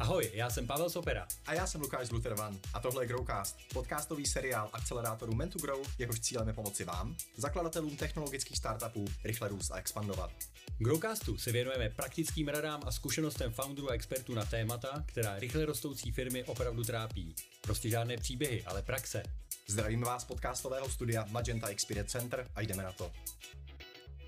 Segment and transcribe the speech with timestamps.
[0.00, 1.26] Ahoj, já jsem Pavel Sopera.
[1.46, 6.20] A já jsem Lukáš Zlutervan a tohle je Growcast, podcastový seriál akcelerátoru Mentu Grow, jehož
[6.20, 10.30] cílem je pomoci vám, zakladatelům technologických startupů, rychle růst a expandovat.
[10.78, 16.12] Growcastu se věnujeme praktickým radám a zkušenostem founderů a expertů na témata, která rychle rostoucí
[16.12, 17.34] firmy opravdu trápí.
[17.60, 19.22] Prostě žádné příběhy, ale praxe.
[19.68, 23.12] Zdravím vás z podcastového studia Magenta Experience Center a jdeme na to.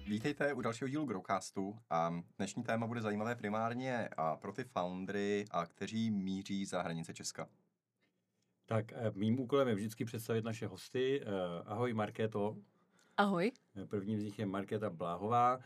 [0.09, 5.45] Vítejte u dalšího dílu Growcastu a dnešní téma bude zajímavé primárně a pro ty foundry,
[5.51, 7.49] a kteří míří za hranice Česka.
[8.67, 11.21] Tak eh, mým úkolem je vždycky představit naše hosty.
[11.23, 11.27] Eh,
[11.67, 12.57] ahoj Markéto.
[13.17, 13.53] Ahoj.
[13.83, 15.59] Eh, první z nich je Markéta Bláhová,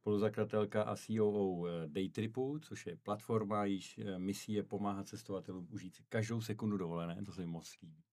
[0.00, 6.40] spoluzakladatelka a COO Daytripu, což je platforma, již misí je pomáhat cestovatelům užít si každou
[6.40, 8.04] sekundu dovolené, to se mi moc líbí.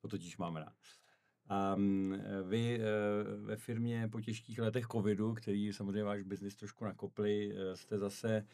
[0.00, 0.76] To totiž mám rád.
[1.48, 2.16] A mm,
[2.48, 2.80] vy
[3.36, 8.44] ve firmě po těžkých letech covidu, který samozřejmě váš biznis trošku nakopli, jste zase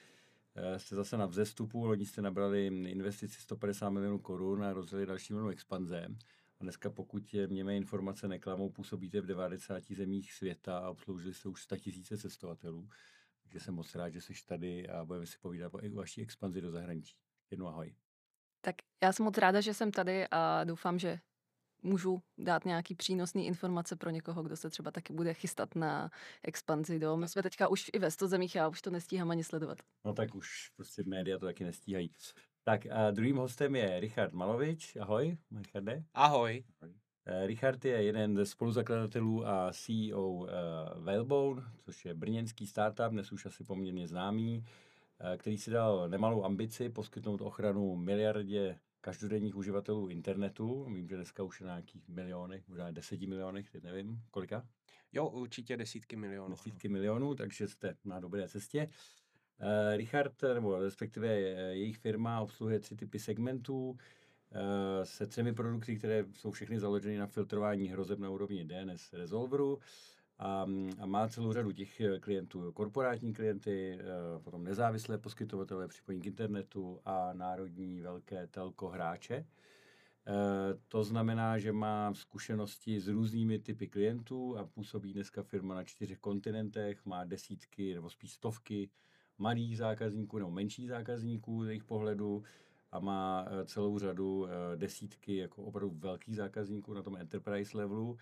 [0.76, 5.51] jste zase na vzestupu, loni jste nabrali investici 150 milionů korun a rozjeli další milionů
[5.51, 6.06] expanze.
[6.60, 11.48] A dneska, pokud mě mé informace neklamou, působíte v 90 zemích světa a obsloužili jste
[11.48, 12.88] už 100 tisíce cestovatelů.
[13.42, 16.70] Takže jsem moc rád, že jsi tady a budeme si povídat o vaší expanzi do
[16.70, 17.16] zahraničí.
[17.51, 17.95] Jednou ahoj.
[18.60, 21.18] Tak já jsem moc ráda, že jsem tady a doufám, že
[21.85, 26.10] můžu dát nějaký přínosný informace pro někoho, kdo se třeba taky bude chystat na
[26.43, 27.16] expanzi do.
[27.16, 29.79] My jsme teďka už i ve 100 zemích, já už to nestíhám ani sledovat.
[30.04, 32.10] No tak už prostě média to taky nestíhají.
[32.65, 34.96] Tak a druhým hostem je Richard Malovič.
[34.96, 36.04] Ahoj, Richarde.
[36.15, 36.65] Ahoj.
[36.80, 36.95] Ahoj.
[37.26, 40.52] Eh, Richard je jeden ze spoluzakladatelů a CEO uh, eh,
[41.01, 46.45] Whalebone, což je brněnský startup, dnes už asi poměrně známý, uh, který si dal nemalou
[46.45, 50.85] ambici poskytnout ochranu miliardě každodenních uživatelů internetu.
[50.85, 54.66] Vím, že dneska už je na nějakých milionech, možná deseti milionech, teď nevím, kolika?
[55.13, 56.51] Jo, určitě desítky milionů.
[56.51, 58.88] Desítky milionů, takže jste na dobré cestě.
[58.88, 63.97] Uh, Richard, nebo respektive jejich firma obsluhuje tři typy segmentů uh,
[65.05, 69.78] se třemi produkty, které jsou všechny založeny na filtrování hrozeb na úrovni DNS Resolveru
[70.38, 70.66] a,
[71.00, 74.04] a má celou řadu těch eh, klientů, korporátní klienty, eh,
[74.38, 79.34] potom nezávislé poskytovatele připojení k internetu a národní velké telko hráče.
[79.34, 85.84] Eh, to znamená, že má zkušenosti s různými typy klientů a působí dneska firma na
[85.84, 88.90] čtyřech kontinentech, má desítky nebo spíš stovky
[89.38, 92.42] malých zákazníků nebo menších zákazníků z jejich pohledu
[92.92, 94.46] a má celou řadu
[94.76, 98.18] desítky jako opravdu velkých zákazníků na tom enterprise levelu.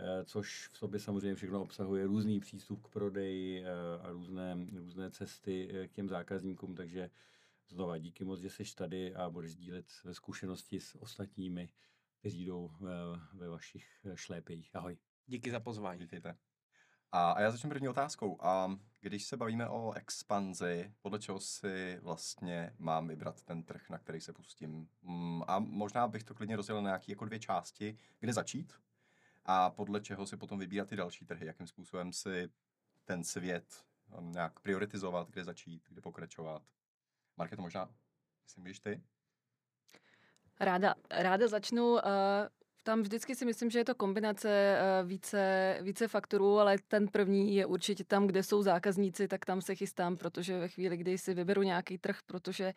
[0.00, 3.68] Eh, což v sobě samozřejmě všechno obsahuje různý přístup k prodeji eh,
[4.02, 7.10] a různé, různé cesty eh, k těm zákazníkům, takže
[7.68, 11.68] znova díky moc, že jsi tady a budeš sdílet své zkušenosti s ostatními,
[12.18, 12.70] kteří jdou
[13.32, 14.76] ve vašich šlépejích.
[14.76, 14.98] Ahoj.
[15.26, 16.00] Díky za pozvání.
[16.00, 16.36] Vítejte.
[17.12, 18.36] A, a já začnu první otázkou.
[18.40, 23.98] A když se bavíme o expanzi, podle čeho si vlastně mám vybrat ten trh, na
[23.98, 24.88] který se pustím?
[25.02, 28.72] Mm, a možná bych to klidně rozdělil na nějaké jako dvě části, kde začít
[29.50, 32.48] a podle čeho si potom vybírat ty další trhy, jakým způsobem si
[33.04, 33.84] ten svět
[34.18, 36.62] um, nějak prioritizovat, kde začít, kde pokračovat.
[37.36, 37.88] Marke, to možná,
[38.44, 39.02] myslím, když ty?
[40.60, 41.92] Ráda, ráda začnu.
[41.92, 42.00] Uh,
[42.82, 47.56] tam vždycky si myslím, že je to kombinace uh, více, více faktorů, ale ten první
[47.56, 51.34] je určitě tam, kde jsou zákazníci, tak tam se chystám, protože ve chvíli, kdy si
[51.34, 52.74] vyberu nějaký trh, protože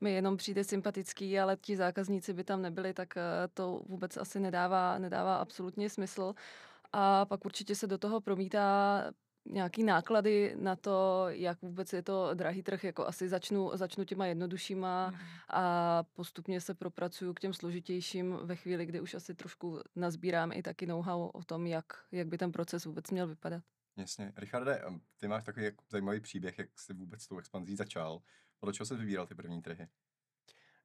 [0.00, 3.22] mi jenom přijde sympatický, ale ti zákazníci by tam nebyli, tak uh,
[3.54, 6.34] to vůbec asi nedává, nedává absolutně smysl.
[6.92, 9.04] A pak určitě se do toho promítá
[9.50, 14.26] nějaký náklady na to, jak vůbec je to drahý trh, jako asi začnu, začnu těma
[14.26, 15.20] jednoduššíma mhm.
[15.48, 20.62] a postupně se propracuju k těm složitějším ve chvíli, kdy už asi trošku nazbírám i
[20.62, 23.62] taky know-how o tom, jak, jak by ten proces vůbec měl vypadat.
[23.98, 24.32] Jasně.
[24.36, 24.82] Richarde,
[25.16, 28.22] ty máš takový zajímavý příběh, jak jsi vůbec s tou expanzí začal.
[28.58, 29.88] Podle čeho jsi vybíral ty první trhy?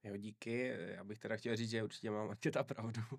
[0.03, 0.73] Jo, díky.
[0.77, 3.17] Já bych teda chtěl říct, že určitě mám ta pravdu, uh,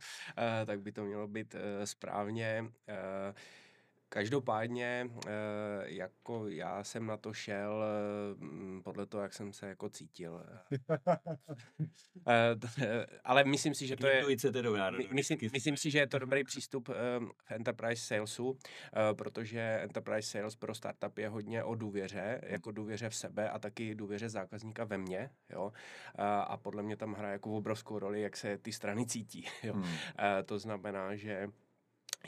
[0.66, 2.72] tak by to mělo být uh, správně.
[4.14, 5.30] Každopádně, eh,
[5.84, 7.84] jako já jsem na to šel
[8.36, 10.42] mm, podle toho, jak jsem se jako cítil.
[12.28, 14.22] Eh, ale myslím si, že to je...
[15.10, 16.94] Myslím, myslím si, že je to dobrý přístup eh,
[17.44, 18.58] v enterprise salesu,
[19.12, 23.94] protože enterprise sales pro startup je hodně o důvěře, jako důvěře v sebe a taky
[23.94, 25.30] důvěře zákazníka ve mně.
[25.50, 25.72] Jo?
[26.46, 29.46] A podle mě tam hraje jako obrovskou roli, jak se ty strany cítí.
[29.62, 29.74] Jo?
[29.74, 29.84] Hmm.
[30.44, 31.48] To znamená, že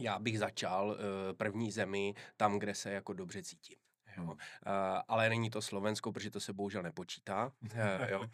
[0.01, 0.97] já bych začal uh,
[1.37, 3.86] první zemi tam, kde se jako dobře cítím.
[4.17, 4.25] Jo.
[4.25, 4.37] Uh,
[5.09, 7.53] ale není to Slovensko, protože to se bohužel nepočítá.
[7.63, 7.71] Uh,
[8.09, 8.21] jo.
[8.21, 8.29] Uh,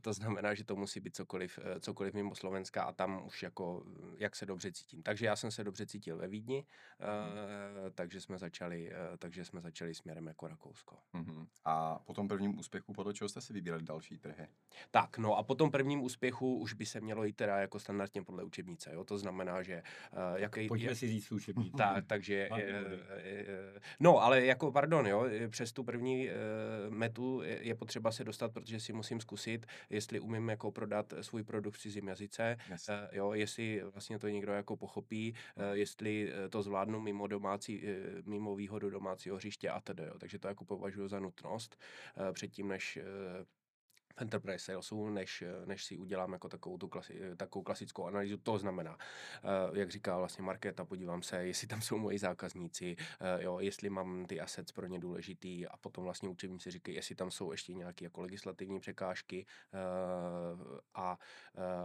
[0.00, 3.82] to znamená, že to musí být cokoliv, cokoliv mimo Slovenska a tam už jako,
[4.18, 5.02] jak se dobře cítím.
[5.02, 6.64] Takže já jsem se dobře cítil ve Vídni,
[7.00, 10.96] uh, takže jsme začali, takže jsme začali směrem jako Rakousko.
[11.14, 11.46] Uh-huh.
[11.64, 14.48] A po tom prvním úspěchu, podle čeho jste si vybírali další trhy?
[14.90, 18.22] Tak, no a po tom prvním úspěchu už by se mělo jít teda jako standardně
[18.22, 19.04] podle učebnice, jo?
[19.04, 19.82] To znamená, že...
[20.12, 21.76] Uh, jaký, Pojďme jak, si říct učebnice.
[21.76, 22.48] Tak, takže...
[22.50, 22.62] Uh, uh,
[24.00, 28.80] no, ale jako, pardon, jo, přes tu první uh, metu je potřeba se dostat, protože
[28.80, 32.88] si musím zkusit, jestli umím jako prodat svůj produkt v cizím jazyce, yes.
[32.88, 37.82] uh, jo, jestli vlastně to někdo jako pochopí, uh, jestli to zvládnu mimo domácí,
[38.26, 40.18] mimo výhodu domácího hřiště a tedy, jo.
[40.18, 41.76] Takže to jako považuji za nutnost
[42.32, 42.98] předtím, než
[44.16, 48.36] uh, enterprise salesu, než, než si udělám jako takovou, tu klasi, takovou klasickou analýzu.
[48.36, 48.98] To znamená,
[49.70, 53.90] uh, jak říká vlastně Markéta, podívám se, jestli tam jsou moji zákazníci, uh, jo, jestli
[53.90, 57.74] mám ty assets pro ně důležitý a potom vlastně učebníci říkají, jestli tam jsou ještě
[57.74, 61.18] nějaké jako legislativní překážky uh, a,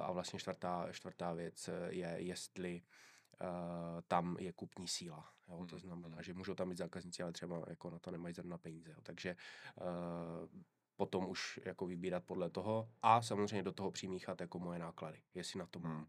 [0.02, 2.82] a vlastně čtvrtá, čtvrtá věc je, jestli
[3.42, 5.30] uh, tam je kupní síla.
[5.50, 5.66] Jo?
[5.66, 6.24] To hmm, znamená, hmm.
[6.24, 8.92] že můžou tam být zákazníci, ale třeba jako na to nemají zrovna peníze.
[8.92, 8.98] Jo?
[9.04, 9.36] Takže
[9.76, 10.62] uh,
[11.02, 15.60] potom už jako vybírat podle toho a samozřejmě do toho přimíchat jako moje náklady, jestli
[15.60, 15.98] na to mám.
[15.98, 16.06] Hmm.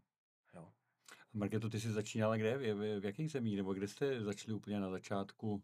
[0.53, 0.69] Jo.
[1.33, 2.57] Marketo, ty jsi začínala kde?
[2.57, 3.57] V, v, v jakých zemích?
[3.57, 5.63] Nebo kde jste začali úplně na začátku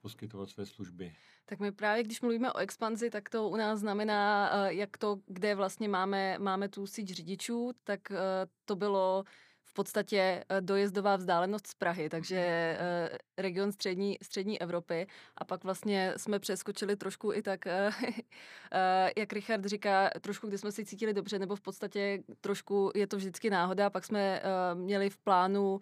[0.00, 1.14] poskytovat své služby?
[1.44, 5.20] Tak my právě, když mluvíme o expanzi, tak to u nás znamená, eh, jak to,
[5.26, 8.16] kde vlastně máme, máme tu síť řidičů, tak eh,
[8.64, 9.24] to bylo
[9.70, 15.06] v podstatě eh, dojezdová vzdálenost z Prahy, takže eh, region střední, střední Evropy.
[15.36, 20.72] A pak vlastně jsme přeskočili trošku i tak, eh, jak Richard říká, trošku, kde jsme
[20.72, 23.90] si cítili dobře, nebo v podstatě trošku je to vždycky náhoda.
[23.90, 24.42] Pak jsme
[24.74, 25.80] měli v plánu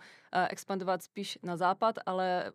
[0.48, 2.52] expandovat spíš na západ, ale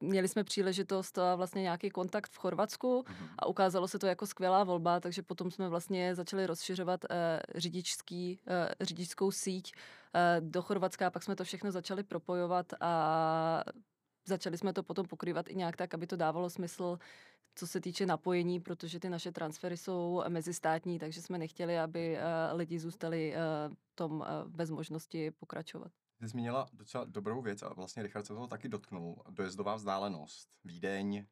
[0.00, 3.28] měli jsme příležitost a vlastně nějaký kontakt v Chorvatsku mhm.
[3.38, 7.04] a ukázalo se to jako skvělá volba, takže potom jsme vlastně začali rozšiřovat
[7.54, 8.40] řidičský,
[8.80, 9.72] řidičskou síť
[10.40, 13.64] do Chorvatska, pak jsme to všechno začali propojovat a
[14.26, 16.98] začali jsme to potom pokrývat i nějak tak, aby to dávalo smysl,
[17.54, 22.18] co se týče napojení, protože ty naše transfery jsou mezistátní, takže jsme nechtěli, aby
[22.52, 23.34] lidi zůstali
[23.94, 25.92] tom bez možnosti pokračovat.
[26.22, 29.22] Ty zmínila docela dobrou věc a vlastně Richard se toho taky dotknul.
[29.30, 31.26] Dojezdová vzdálenost, Vídeň,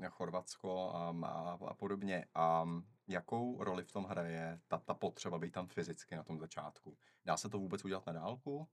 [0.00, 2.26] uh, Chorvatsko um, a, a podobně.
[2.34, 6.38] A um, jakou roli v tom hraje ta, ta potřeba být tam fyzicky na tom
[6.38, 6.96] začátku?
[7.24, 8.68] Dá se to vůbec udělat na dálku?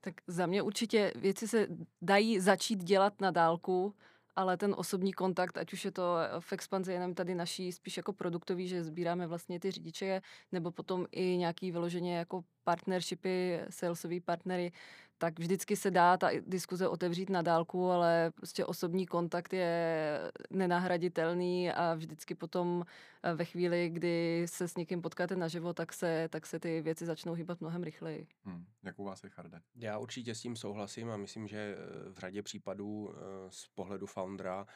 [0.00, 1.66] Tak za mě určitě věci se
[2.02, 3.94] dají začít dělat na dálku,
[4.38, 8.12] ale ten osobní kontakt, ať už je to v expanzi jenom tady naší spíš jako
[8.12, 14.72] produktový, že sbíráme vlastně ty řidiče, nebo potom i nějaký vyloženě jako partnershipy, salesový partnery,
[15.18, 20.20] tak vždycky se dá ta diskuze otevřít na dálku, ale prostě osobní kontakt je
[20.50, 22.84] nenahraditelný a vždycky potom
[23.22, 27.06] eh, ve chvíli, kdy se s někým potkáte naživo, tak se, tak se ty věci
[27.06, 28.26] začnou hýbat mnohem rychleji.
[28.44, 28.64] Hmm.
[28.82, 29.60] Jak u vás, Richarde?
[29.76, 33.16] Já určitě s tím souhlasím a myslím, že eh, v řadě případů eh,
[33.50, 34.66] z pohledu foundera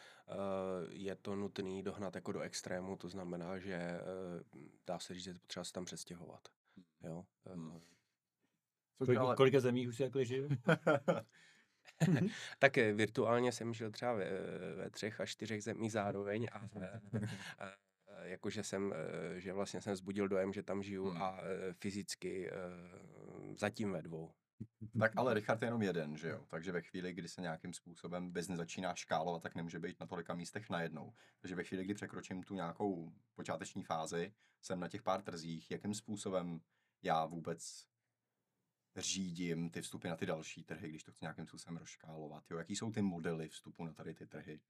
[0.91, 4.01] je to nutný dohnat jako do extrému, to znamená, že
[4.87, 6.41] dá se říct, že je potřeba se tam přestěhovat.
[7.03, 7.25] Jo?
[7.47, 7.81] Hmm.
[8.99, 9.37] Kolik, ale...
[9.37, 10.49] Kolika zemí už si jakli žiju?
[12.59, 14.31] tak eh, virtuálně jsem žil třeba ve,
[14.77, 16.65] ve třech a čtyřech zemích zároveň a, a,
[17.65, 17.73] a
[18.23, 21.23] jakože jsem, eh, že vlastně jsem zbudil dojem, že tam žiju hmm.
[21.23, 22.51] a eh, fyzicky
[23.57, 24.33] zatím ve dvou.
[25.01, 26.47] Tak ale Richard je jenom jeden, že jo?
[26.49, 30.35] Takže ve chvíli, kdy se nějakým způsobem business začíná škálovat, tak nemůže být na tolika
[30.35, 31.13] místech najednou.
[31.41, 35.95] Takže ve chvíli, kdy překročím tu nějakou počáteční fázi, jsem na těch pár trzích, jakým
[35.95, 36.61] způsobem
[37.03, 37.87] já vůbec
[38.97, 42.51] řídím ty vstupy na ty další trhy, když to chci nějakým způsobem rozškálovat.
[42.51, 42.59] Jo?
[42.59, 44.61] Jaký jsou ty modely vstupu na tady ty trhy?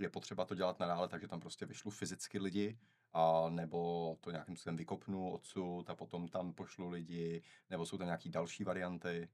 [0.00, 2.78] Je potřeba to dělat nadále, takže tam prostě vyšlu fyzicky lidi,
[3.12, 8.06] a nebo to nějakým způsobem vykopnu odsud a potom tam pošlu lidi, nebo jsou tam
[8.06, 9.28] nějaké další varianty?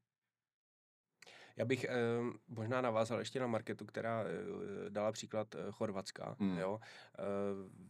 [1.57, 1.95] Já bych eh,
[2.49, 6.37] možná navázal ještě na marketu, která eh, dala příklad eh, Chorvatska.
[6.41, 6.59] Hmm.
[6.59, 6.81] Jo?
[7.19, 7.23] Eh,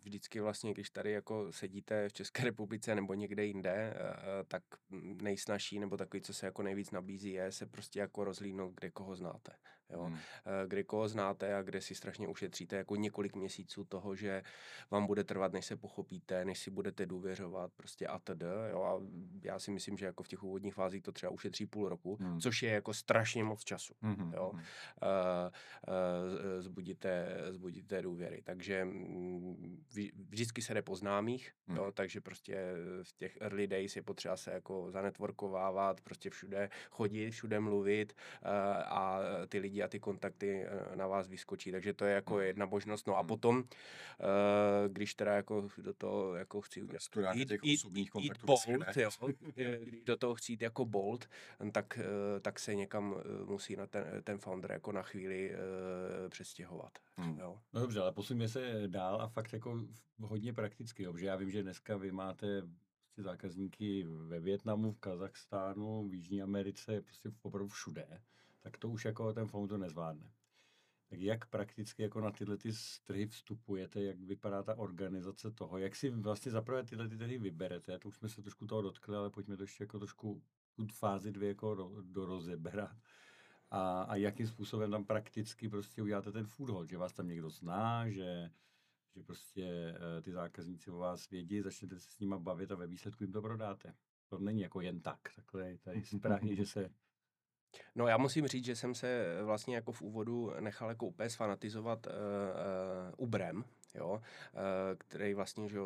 [0.03, 4.63] vždycky vlastně, když tady jako sedíte v České republice nebo někde jinde, eh, tak
[5.23, 9.17] nejsnažší nebo takový, co se jako nejvíc nabízí, je se prostě jako rozlídnout, kde koho
[9.17, 9.53] znáte.
[9.91, 10.03] Jo?
[10.03, 10.17] Hmm.
[10.17, 14.43] Eh, kde koho znáte a kde si strašně ušetříte jako několik měsíců toho, že
[14.91, 18.43] vám bude trvat, než se pochopíte, než si budete důvěřovat prostě a td.
[18.71, 18.83] Jo?
[18.83, 19.01] A
[19.43, 22.41] já si myslím, že jako v těch úvodních fázích to třeba ušetří půl roku, hmm.
[22.41, 23.95] což je jako strašně moc času.
[24.03, 24.33] Hmm.
[24.33, 24.51] Jo?
[24.51, 24.63] Uh, uh,
[26.59, 28.43] zbudíte, zbudíte důvěry.
[28.45, 29.85] Takže mm,
[30.29, 31.77] vždycky se jde po známých, hmm.
[31.77, 31.93] jo?
[31.93, 37.61] takže prostě v těch early days je potřeba se jako zanetworkovávat, prostě všude chodit, všude
[37.61, 38.49] mluvit uh,
[38.87, 42.35] a ty lidi prostředí a ty kontakty eh, na vás vyskočí, takže to je jako
[42.35, 42.45] hmm.
[42.45, 43.07] jedna možnost.
[43.07, 43.29] No a hmm.
[43.29, 43.65] potom,
[44.89, 47.03] když teda jako do toho jako chci udělat,
[47.35, 48.67] jít, jít, jít, jít bold,
[48.97, 49.11] jo,
[49.83, 51.29] když do toho chci jít jako bold,
[51.73, 51.99] tak,
[52.43, 53.15] tak se někam
[53.45, 55.53] musí na ten, ten founder jako na chvíli
[56.29, 56.99] přestěhovat.
[57.17, 57.39] Hmm.
[57.39, 57.61] Jo.
[57.73, 59.81] No dobře, ale posuníme se dál a fakt jako
[60.21, 62.63] hodně prakticky, jo, protože já vím, že dneska vy máte
[63.17, 68.07] prostě zákazníky ve Větnamu, v Kazachstánu, v Jižní Americe, prostě opravdu všude,
[68.67, 70.33] tak to už jako ten founder nezvládne.
[71.09, 72.71] Tak jak prakticky jako na tyhle ty
[73.05, 77.99] trhy vstupujete, jak vypadá ta organizace toho, jak si vlastně zaprvé tyhle ty trhy vyberete,
[77.99, 80.43] to už jsme se trošku toho dotkli, ale pojďme to ještě jako trošku
[80.77, 82.41] tu fázi dvě jako do, do.
[83.71, 87.51] A, a jakým způsobem tam prakticky prostě uděláte ten food hall, že vás tam někdo
[87.51, 88.51] zná, že
[89.17, 92.87] že prostě uh, ty zákazníci o vás vědí, začnete se s nimi bavit a ve
[92.87, 93.95] výsledku jim to prodáte.
[94.29, 96.91] To není jako jen tak, takhle tady správně, že se
[97.95, 102.07] No já musím říct, že jsem se vlastně jako v úvodu nechal jako úplně sfanatizovat
[102.07, 103.65] uh, uh, Ubrem,
[103.97, 104.23] jo,
[104.55, 105.79] eh, který vlastně že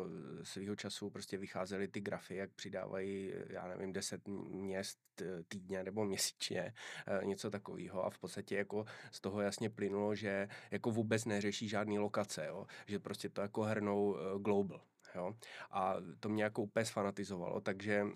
[0.43, 6.05] svýho času prostě vycházely ty grafy, jak přidávají, já nevím, deset měst eh, týdně nebo
[6.05, 6.73] měsíčně,
[7.07, 11.69] eh, něco takového a v podstatě jako z toho jasně plynulo, že jako vůbec neřeší
[11.69, 14.81] žádný lokace, jo, že prostě to jako hrnou global.
[15.15, 15.33] Jo?
[15.71, 18.11] A to mě jako úplně sfanatizovalo, takže, uh,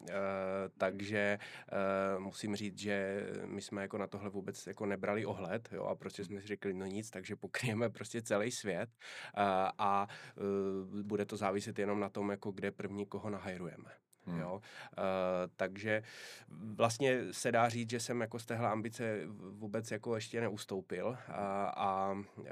[0.78, 1.40] takže
[2.18, 5.84] uh, musím říct, že my jsme jako na tohle vůbec jako nebrali ohled jo?
[5.84, 9.44] a prostě jsme si řekli, no nic, takže pokryjeme prostě celý svět uh,
[9.78, 13.90] a uh, bude to záviset jenom na tom, jako kde první koho nahajrujeme.
[14.25, 14.40] Hmm.
[14.40, 14.54] Jo?
[14.54, 14.62] Uh,
[15.56, 16.04] takže
[16.50, 21.66] vlastně se dá říct, že jsem jako z téhle ambice vůbec jako ještě neustoupil a,
[21.68, 22.46] a uh,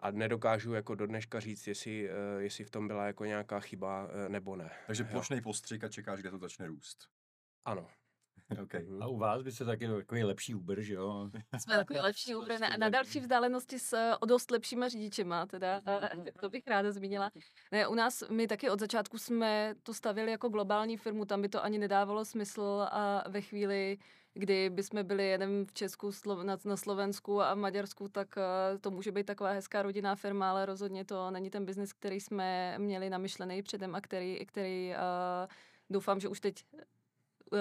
[0.00, 4.04] a nedokážu jako do dneška říct, jestli, uh, jestli v tom byla jako nějaká chyba
[4.04, 4.70] uh, nebo ne.
[4.86, 7.08] Takže plošný postřik a čekáš, kde to začne růst.
[7.64, 7.86] Ano.
[8.62, 8.86] Okay.
[9.00, 11.30] A u vás byste taky takový lepší Uber, že jo?
[11.58, 15.80] Jsme takový lepší Uber na, na další vzdálenosti s o dost lepšíma řidičema, teda
[16.40, 17.30] to bych ráda zmínila.
[17.72, 21.48] Ne, u nás my taky od začátku jsme to stavili jako globální firmu, tam by
[21.48, 23.98] to ani nedávalo smysl a ve chvíli,
[24.38, 26.10] kdy bychom byli jenom v Česku,
[26.42, 31.04] na, Slovensku a Maďarsku, tak eh, to může být taková hezká rodinná firma, ale rozhodně
[31.04, 35.46] to není ten biznis, který jsme měli namyšlený předem a který, který uh,
[35.90, 36.64] doufám, že už teď
[37.52, 37.58] uh,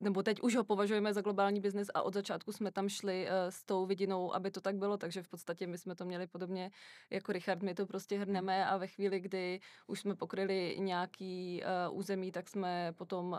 [0.00, 3.32] nebo teď už ho považujeme za globální biznis a od začátku jsme tam šli uh,
[3.50, 6.70] s tou vidinou, aby to tak bylo, takže v podstatě my jsme to měli podobně
[7.10, 11.98] jako Richard, my to prostě hrneme a ve chvíli, kdy už jsme pokryli nějaký uh,
[11.98, 13.38] území, tak jsme potom uh,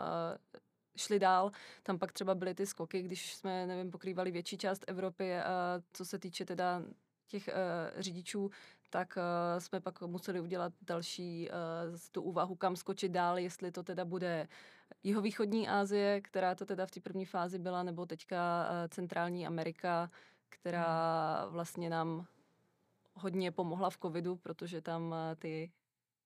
[0.96, 1.50] šli dál.
[1.82, 6.04] Tam pak třeba byly ty skoky, když jsme, nevím, pokrývali větší část Evropy a co
[6.04, 6.82] se týče teda
[7.26, 8.50] těch uh, řidičů,
[8.90, 13.82] tak uh, jsme pak museli udělat další uh, tu úvahu, kam skočit dál, jestli to
[13.82, 14.48] teda bude
[15.02, 20.10] jihovýchodní Asie, která to teda v té první fázi byla, nebo teďka uh, centrální Amerika,
[20.48, 21.52] která hmm.
[21.52, 22.26] vlastně nám
[23.14, 25.72] hodně pomohla v covidu, protože tam uh, ty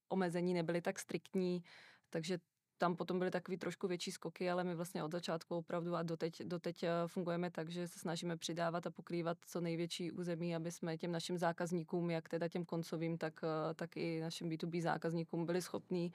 [0.08, 1.62] omezení nebyly tak striktní,
[2.10, 2.38] takže
[2.78, 6.42] tam potom byly takový trošku větší skoky, ale my vlastně od začátku opravdu a doteď,
[6.42, 10.96] doteď eh, fungujeme tak, že se snažíme přidávat a pokrývat co největší území, aby jsme
[10.96, 15.62] těm našim zákazníkům, jak teda těm koncovým, tak, eh, tak i našim B2B zákazníkům byli
[15.62, 16.12] schopní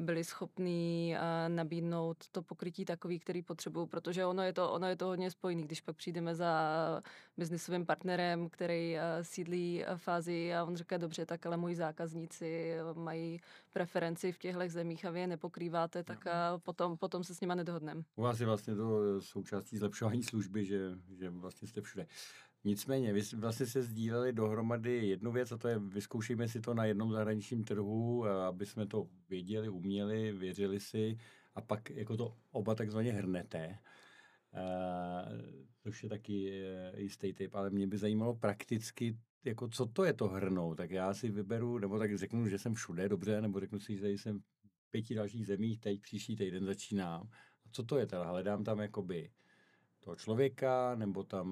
[0.00, 4.96] byli schopní uh, nabídnout to pokrytí takový, který potřebují, protože ono je, to, ono je
[4.96, 7.02] to hodně spojený, když pak přijdeme za
[7.36, 12.74] biznisovým partnerem, který uh, sídlí v fázi a on říká, dobře, tak ale moji zákazníci
[12.94, 13.40] mají
[13.72, 16.24] preferenci v těchto zemích a vy je nepokrýváte, tak
[16.62, 18.02] potom, potom se s nima nedohodneme.
[18.16, 22.06] U vás je vlastně to součástí zlepšování služby, že, že vlastně jste všude.
[22.64, 26.84] Nicméně, vy vlastně se sdíleli dohromady jednu věc a to je, vyzkoušíme si to na
[26.84, 31.16] jednom zahraničním trhu, aby jsme to věděli, uměli, věřili si
[31.54, 33.78] a pak jako to oba takzvaně hrnete.
[34.54, 35.40] Uh,
[35.82, 40.12] což je taky uh, jistý typ, ale mě by zajímalo prakticky, jako co to je
[40.12, 40.76] to hrnout.
[40.76, 44.08] Tak já si vyberu, nebo tak řeknu, že jsem všude, dobře, nebo řeknu si, že
[44.08, 47.28] jsem v pěti dalších zemích, teď příští týden začínám.
[47.66, 48.24] A co to je teda?
[48.24, 49.30] Hledám tam jakoby
[50.04, 51.48] toho člověka, nebo tam,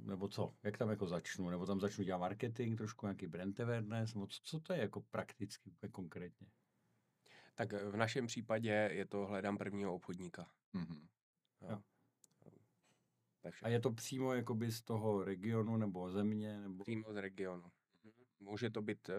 [0.00, 0.54] nebo co?
[0.62, 1.50] Jak tam jako začnu?
[1.50, 5.00] Nebo tam začnu dělat marketing, trošku nějaký brand awareness, nebo co, co to je jako
[5.00, 6.46] prakticky, konkrétně?
[7.54, 10.46] Tak v našem případě je to hledám prvního obchodníka.
[10.74, 11.06] Mm-hmm.
[11.70, 11.82] Jo.
[13.62, 16.60] A je to přímo jakoby z toho regionu nebo země?
[16.60, 16.84] Nebo...
[16.84, 17.72] Přímo z regionu.
[18.04, 18.12] Mhm.
[18.40, 19.14] Může to být uh,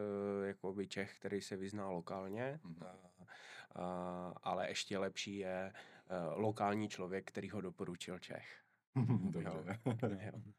[0.46, 2.96] jakoby Čech, který se vyzná lokálně, mm-hmm.
[3.20, 8.65] uh, uh, ale ještě lepší je uh, lokální člověk, který ho doporučil Čech.
[9.32, 9.80] Dobře.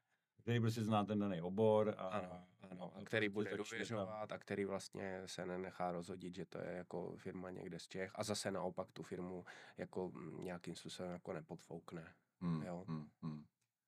[0.47, 1.95] který prostě zná ten daný obor.
[1.99, 6.59] A, ano, ano, a který bude důvěřovat a který vlastně se nenechá rozhodit, že to
[6.59, 9.45] je jako firma někde z Čech a zase naopak tu firmu
[9.79, 12.15] jako nějakým způsobem jako nepodfoukne.
[12.41, 12.85] Hmm, jo?
[12.89, 13.45] Hmm, hmm.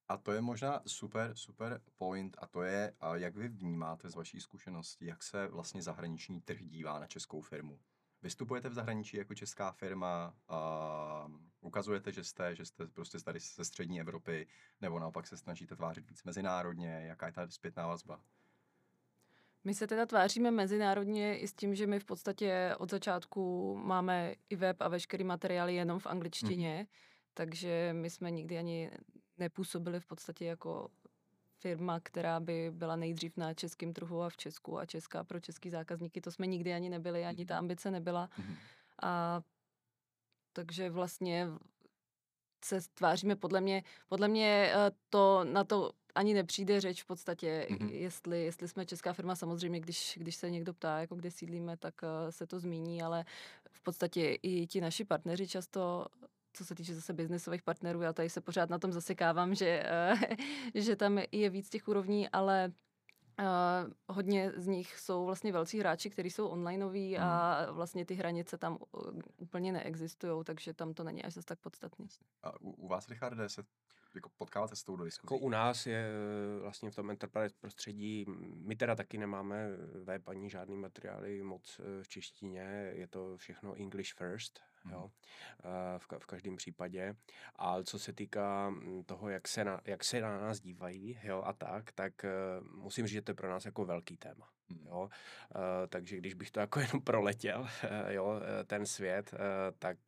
[0.08, 4.40] A to je možná super, super point a to je, jak vy vnímáte z vaší
[4.40, 7.80] zkušenosti, jak se vlastně zahraniční trh dívá na českou firmu.
[8.22, 13.64] Vystupujete v zahraničí jako česká firma, a ukazujete, že jste, že jste prostě tady ze
[13.64, 14.46] střední Evropy,
[14.80, 18.20] nebo naopak se snažíte tvářit víc mezinárodně, jaká je ta zpětná vazba?
[19.64, 24.34] My se teda tváříme mezinárodně i s tím, že my v podstatě od začátku máme
[24.50, 26.86] i web a veškerý materiály jenom v angličtině, mm.
[27.34, 28.90] takže my jsme nikdy ani
[29.38, 30.90] nepůsobili v podstatě jako
[31.60, 35.70] firma, která by byla nejdřív na českém trhu a v Česku a česká pro český
[35.70, 36.20] zákazníky.
[36.20, 37.58] To jsme nikdy ani nebyli, ani ta mhm.
[37.58, 38.30] ambice nebyla.
[38.38, 38.54] Mm.
[39.02, 39.42] A
[40.52, 41.48] takže vlastně
[42.64, 47.66] se tváříme podle mě, podle mě eh, to na to ani nepřijde řeč v podstatě,
[47.70, 47.90] mm-hmm.
[47.90, 51.94] jestli, jestli jsme česká firma, samozřejmě, když, když se někdo ptá, jako kde sídlíme, tak
[52.02, 53.24] uh, se to zmíní, ale
[53.70, 56.06] v podstatě i ti naši partneři často
[56.58, 60.20] co se týče zase biznesových partnerů, já tady se pořád na tom zasekávám, že, uh,
[60.74, 62.72] že tam je víc těch úrovní, ale
[63.40, 67.22] Uh, hodně z nich jsou vlastně velcí hráči, kteří jsou onlineoví mm.
[67.22, 68.78] a vlastně ty hranice tam
[69.36, 72.06] úplně neexistují, takže tam to není až zase tak podstatné.
[72.42, 73.62] A u, u vás, Richarde, se
[74.14, 75.34] jako potkáváte s touto diskuzí?
[75.34, 78.24] Jako u nás je eh, vlastně v tom enterprise prostředí,
[78.54, 79.68] my teda taky nemáme
[80.04, 84.60] web ani žádný materiály moc eh, v češtině, je to všechno English first.
[84.90, 85.10] Jo,
[85.64, 87.14] eh, v, v každém případě.
[87.56, 91.42] A co se týká hm, toho, jak se na, jak se na nás dívají, jo,
[91.46, 92.12] a tak, tak
[92.74, 94.48] musím říct, že to je pro nás jako velký téma.
[94.70, 94.86] Hmm.
[94.86, 95.00] Jo?
[95.00, 95.08] Uh,
[95.88, 97.68] takže když bych to jako jenom proletěl,
[98.08, 99.34] jo, ten svět,
[99.78, 99.98] tak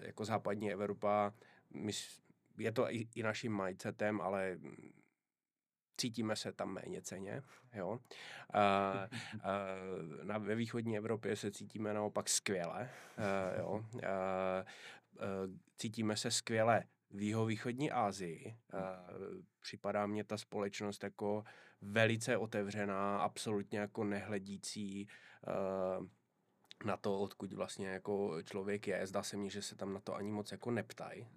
[0.00, 1.34] jako západní Evropa,
[1.70, 1.92] my,
[2.58, 4.58] je to i, i naším mindsetem, ale
[5.98, 7.42] cítíme se tam méně ceně.
[7.74, 7.98] Jo?
[8.54, 8.60] A,
[9.42, 9.50] a,
[10.22, 12.90] na, ve východní Evropě se cítíme naopak skvěle.
[13.16, 13.84] A, jo?
[14.06, 14.64] A, a,
[15.76, 18.56] cítíme se skvěle v jihovýchodní Asii.
[18.72, 19.06] A,
[19.60, 21.44] připadá mně ta společnost jako
[21.80, 25.08] velice otevřená, absolutně jako nehledící.
[25.46, 26.18] A,
[26.84, 29.06] na to, odkud vlastně jako člověk je.
[29.06, 31.28] Zdá se mně, že se tam na to ani moc jako neptají.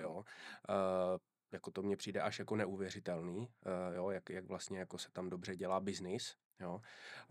[0.00, 0.24] Jo.
[1.52, 5.30] Jako to mně přijde až jako neuvěřitelný, uh, jo, jak, jak vlastně jako se tam
[5.30, 6.36] dobře dělá biznis.
[6.60, 6.80] Jo.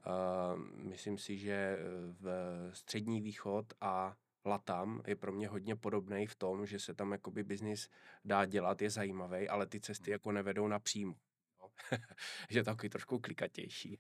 [0.08, 1.78] Uh, myslím si, že
[2.20, 2.26] v
[2.74, 7.44] střední východ a Latam je pro mě hodně podobný v tom, že se tam jakoby
[7.44, 7.90] biznis
[8.26, 11.16] dá dělat, je zajímavý, ale ty cesty jako nevedou napřímo.
[12.50, 14.00] že je takový trošku klikatější.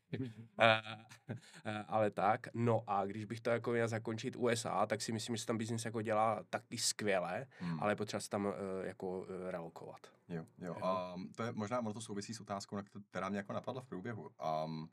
[1.87, 2.47] ale tak.
[2.53, 5.57] No a když bych to jako měl zakončit USA, tak si myslím, že se tam
[5.57, 7.79] biznis jako dělá taky skvěle, hmm.
[7.83, 8.53] ale potřeba se tam uh,
[8.83, 9.99] jako uh, relokovat.
[10.29, 10.75] Jo, jo.
[11.15, 12.77] Um, to je možná, ono to souvisí s otázkou,
[13.09, 14.29] která mě jako napadla v průběhu.
[14.65, 14.89] Um,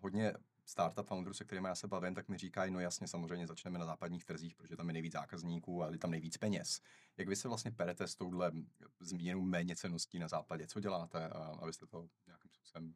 [0.00, 0.32] hodně
[0.70, 3.84] startup founderů, se kterými já se bavím, tak mi říkají, no jasně, samozřejmě začneme na
[3.84, 6.80] západních trzích, protože tam je nejvíc zákazníků a je tam nejvíc peněz.
[7.16, 8.52] Jak vy se vlastně perete s touhle
[9.00, 10.66] zmíněnou méněceností na západě?
[10.66, 11.28] Co děláte,
[11.62, 12.94] abyste to nějakým způsobem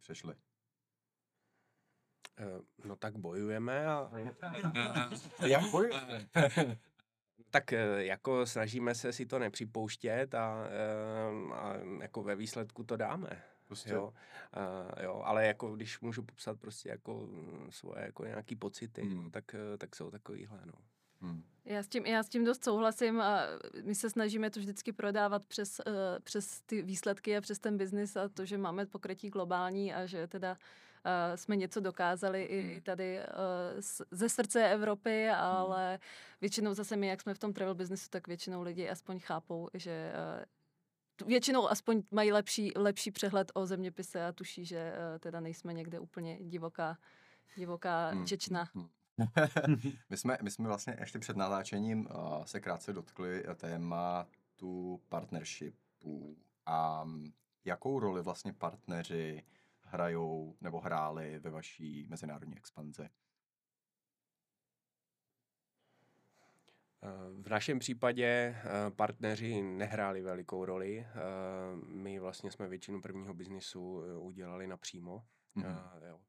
[0.00, 0.34] přešli?
[2.38, 4.10] Eh, no tak bojujeme a...
[5.46, 6.28] Jak bojujeme?
[7.50, 12.96] tak eh, jako snažíme se si to nepřipouštět a, eh, a jako ve výsledku to
[12.96, 13.42] dáme.
[13.68, 13.92] Prostě.
[13.92, 14.14] Jo,
[14.56, 19.30] uh, jo, ale jako když můžu popsat prostě jako mm, svoje jako nějaký pocity, hmm.
[19.30, 20.72] tak, eh, tak jsou takovýhle, no.
[21.20, 21.42] Hmm.
[21.64, 23.40] Já, s tím, já s tím dost souhlasím a
[23.84, 28.16] my se snažíme to vždycky prodávat přes, uh, přes ty výsledky a přes ten biznis
[28.16, 32.80] a to, že máme pokrytí globální a že teda uh, jsme něco dokázali i hmm.
[32.80, 33.24] tady uh,
[34.10, 35.40] ze srdce Evropy, hmm.
[35.40, 35.98] ale hmm.
[36.40, 40.12] většinou zase my, jak jsme v tom travel biznesu, tak většinou lidi aspoň chápou, že
[40.12, 40.44] uh,
[41.26, 46.00] většinou aspoň mají lepší, lepší přehled o zeměpise a tuší, že uh, teda nejsme někde
[46.00, 46.98] úplně divoká,
[47.56, 48.26] divoká hmm.
[48.26, 48.68] Čečna.
[48.74, 48.88] Hmm.
[50.10, 57.04] my, jsme, my jsme vlastně ještě před natáčením uh, se krátce dotkli tématu partnershipů a
[57.64, 59.44] jakou roli vlastně partneři
[59.80, 63.08] hrajou nebo hráli ve vaší mezinárodní expanzi?
[67.42, 70.98] V našem případě eh, partneři nehráli velikou roli.
[70.98, 71.14] Eh,
[71.86, 75.24] my vlastně jsme většinu prvního biznisu eh, udělali napřímo.
[75.56, 76.06] Mm-hmm.
[76.08, 76.20] Jo.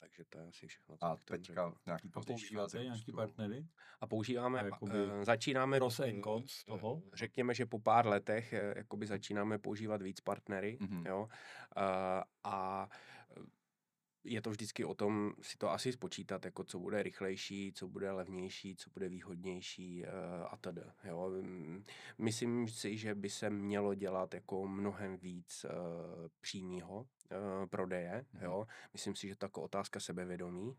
[0.00, 0.96] Takže to je asi všechno.
[1.00, 3.66] A teďka nějaký používáte nějaký partnery?
[4.00, 5.78] A používáme, a začínáme...
[5.78, 7.02] Pros and cons toho?
[7.14, 10.78] Řekněme, že po pár letech jakoby začínáme používat víc partnery.
[10.80, 11.06] Mm-hmm.
[11.08, 11.28] Jo.
[11.76, 12.88] A, a
[14.24, 18.12] je to vždycky o tom si to asi spočítat, jako co bude rychlejší, co bude
[18.12, 20.08] levnější, co bude výhodnější uh,
[20.50, 20.82] a tedy.
[21.04, 21.32] Jo.
[22.18, 25.70] Myslím si, že by se mělo dělat jako mnohem víc uh,
[26.40, 28.24] přímého uh, prodeje.
[28.32, 28.42] Mm.
[28.42, 28.66] Jo.
[28.92, 30.76] Myslím si, že to jako otázka sebevědomí, uh,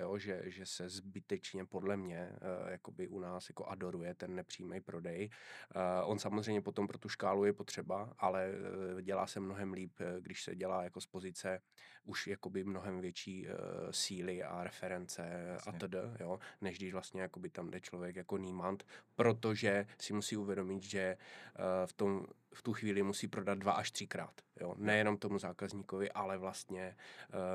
[0.00, 4.80] jo, že, že se zbytečně podle mě uh, jakoby u nás jako adoruje ten nepřímý
[4.80, 5.30] prodej.
[5.76, 8.50] Uh, on samozřejmě potom pro tu škálu je potřeba, ale
[8.94, 11.60] uh, dělá se mnohem líp, když se dělá jako z pozice
[12.04, 13.54] už jakoby mnohem větší uh,
[13.90, 15.72] síly a reference Jasně.
[15.72, 20.36] a td., jo, než když vlastně jakoby tam jde člověk jako nímant, protože si musí
[20.36, 21.16] uvědomit, že
[21.58, 24.40] uh, v tom v tu chvíli musí prodat dva až třikrát.
[24.60, 24.74] Jo?
[24.78, 26.96] Nejenom tomu zákazníkovi, ale vlastně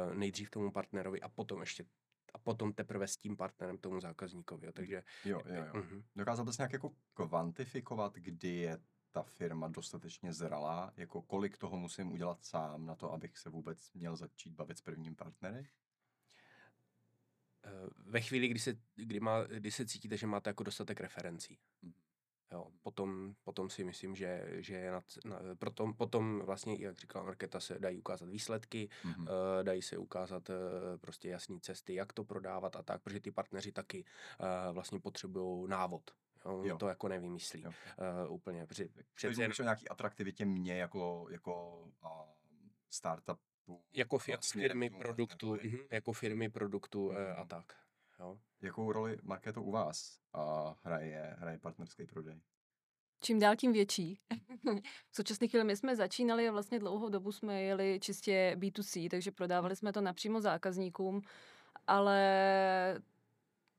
[0.10, 1.86] uh, nejdřív tomu partnerovi a potom ještě
[2.34, 4.66] a potom teprve s tím partnerem tomu zákazníkovi.
[4.66, 4.72] Jo?
[4.72, 5.74] Takže, jo, jo, jo.
[5.74, 6.04] Uh-huh.
[6.16, 8.78] Dokázal bys nějak jako kvantifikovat, kdy je
[9.12, 13.94] ta firma dostatečně zralá, jako kolik toho musím udělat sám na to, abych se vůbec
[13.94, 15.68] měl začít bavit s prvním partnery?
[17.66, 21.60] Eh, ve chvíli, kdy se, kdy, má, kdy se cítíte, že máte jako dostatek referencí.
[21.82, 22.03] Mhm.
[22.54, 27.26] Jo, potom, potom si myslím, že, že je nad, na, potom, potom vlastně, jak říkala
[27.26, 29.22] Marketa, se dají ukázat výsledky, mm-hmm.
[29.22, 30.56] uh, dají se ukázat uh,
[31.02, 34.06] prostě jasné cesty, jak to prodávat a tak, protože ty partneři taky
[34.40, 36.12] uh, vlastně potřebují návod.
[36.46, 36.78] Jo, jo.
[36.78, 37.72] to jako nevymyslí jo.
[38.26, 38.66] Uh, úplně.
[38.66, 39.52] Při, přece jen...
[39.60, 42.10] o nějaký atraktivitě mě jako, jako uh,
[42.90, 43.40] startup
[43.94, 47.42] jako vlastně firmy produktu, mm-hmm, jako firmy produktu mm-hmm.
[47.42, 47.83] a tak.
[48.24, 48.40] Jo.
[48.62, 52.42] Jakou roli marketu u vás a hraje, hraje partnerský prodej?
[53.22, 54.20] Čím dál tím větší.
[55.12, 59.32] v současné chvíli my jsme začínali a vlastně dlouhou dobu jsme jeli čistě B2C, takže
[59.32, 61.22] prodávali jsme to napřímo zákazníkům,
[61.88, 62.20] ale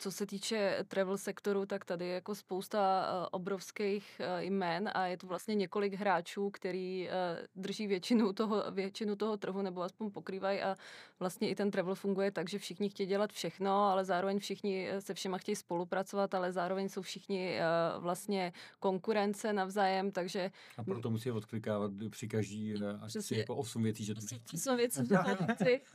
[0.05, 2.79] co se týče travel sektoru, tak tady je jako spousta
[3.21, 8.65] uh, obrovských uh, jmen a je to vlastně několik hráčů, který uh, drží většinu toho,
[8.71, 10.77] většinu toho trhu nebo aspoň pokrývají a
[11.19, 15.15] vlastně i ten travel funguje tak, že všichni chtějí dělat všechno, ale zároveň všichni se
[15.15, 17.59] všema chtějí spolupracovat, ale zároveň jsou všichni
[17.99, 20.51] vlastně konkurence navzájem, takže...
[20.77, 24.21] A proto musí odklikávat při každý akci jako 8 věcí, že to
[24.55, 25.15] 8 věcí, že
[25.59, 25.95] to.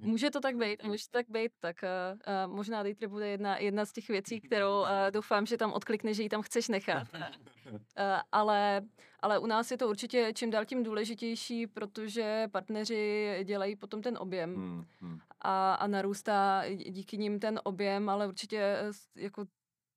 [0.00, 2.18] Může to tak být, může to tak být, tak uh,
[2.48, 6.14] uh, možná Dejtry bude jedna, jedna z těch věcí, kterou uh, doufám, že tam odklikne,
[6.14, 7.08] že ji tam chceš nechat.
[7.14, 7.20] Uh,
[8.32, 8.82] ale,
[9.20, 14.18] ale u nás je to určitě čím dál tím důležitější, protože partneři dělají potom ten
[14.20, 15.18] objem hmm, hmm.
[15.40, 18.76] A, a narůstá díky nim ten objem, ale určitě
[19.16, 19.44] jako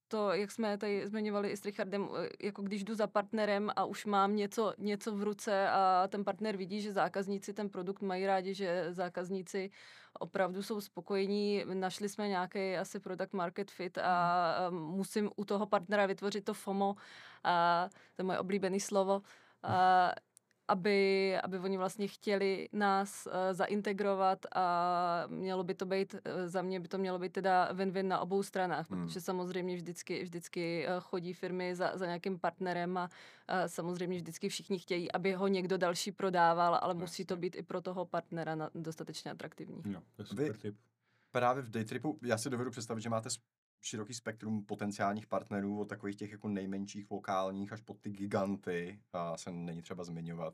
[0.09, 3.85] to, jak jsme tady zmiňovali i s Richardem, eh, jako když jdu za partnerem a
[3.85, 8.25] už mám něco, něco v ruce a ten partner vidí, že zákazníci ten produkt mají
[8.25, 9.71] rádi, že zákazníci
[10.19, 14.79] opravdu jsou spokojení, našli jsme nějaký asi product market fit a hmm.
[14.79, 16.95] musím u toho partnera vytvořit to FOMO,
[17.43, 19.21] a to je moje oblíbené slovo,
[19.63, 20.11] a
[20.69, 26.61] aby, aby oni vlastně chtěli nás uh, zaintegrovat a mělo by to být, uh, za
[26.61, 29.05] mě by to mělo být teda win-win na obou stranách, hmm.
[29.05, 34.49] protože samozřejmě vždycky, vždycky uh, chodí firmy za, za nějakým partnerem a uh, samozřejmě vždycky
[34.49, 38.55] všichni chtějí, aby ho někdo další prodával, ale musí to být i pro toho partnera
[38.55, 39.81] na, dostatečně atraktivní.
[39.85, 40.73] No, to je super Vy,
[41.31, 43.29] Právě v Daytripu, já si dovedu představit, že máte
[43.81, 49.37] široký spektrum potenciálních partnerů, od takových těch jako nejmenších lokálních až po ty giganty, a
[49.37, 50.53] se není třeba zmiňovat.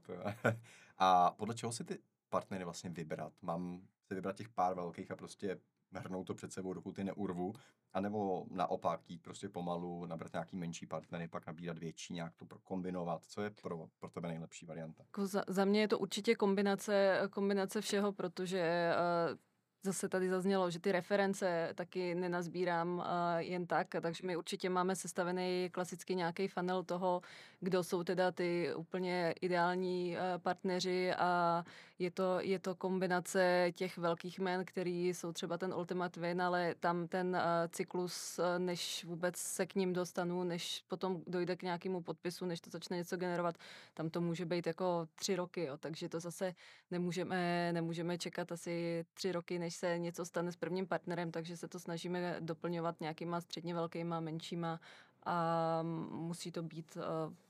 [0.98, 3.34] a podle čeho si ty partnery vlastně vybrat?
[3.42, 5.60] Mám si vybrat těch pár velkých a prostě
[5.92, 7.54] hrnout to před sebou, dokud ty neurvu,
[7.94, 13.26] anebo naopak jít prostě pomalu, nabrat nějaký menší partnery, pak nabírat větší, nějak to kombinovat.
[13.26, 15.04] Co je pro, pro tebe nejlepší varianta?
[15.04, 18.92] Jako za, za mě je to určitě kombinace, kombinace všeho, protože
[19.32, 19.38] uh,
[19.86, 23.04] zase tady zaznělo, že ty reference taky nenazbírám uh,
[23.38, 27.22] jen tak, takže my určitě máme sestavený klasicky nějaký funnel toho,
[27.60, 31.64] kdo jsou teda ty úplně ideální uh, partneři a
[32.00, 36.76] je to, je to kombinace těch velkých men, který jsou třeba ten ultimate win, ale
[36.80, 41.64] tam ten uh, cyklus, uh, než vůbec se k ním dostanu, než potom dojde k
[41.64, 43.56] nějakému podpisu, než to začne něco generovat,
[43.94, 46.56] tam to může být jako tři roky, jo, takže to zase
[46.92, 51.68] nemůžeme, nemůžeme čekat asi tři roky, než se něco stane s prvním partnerem, takže se
[51.68, 54.80] to snažíme doplňovat nějakýma středně velkýma, menšíma
[55.26, 55.80] a
[56.12, 57.04] musí to být uh,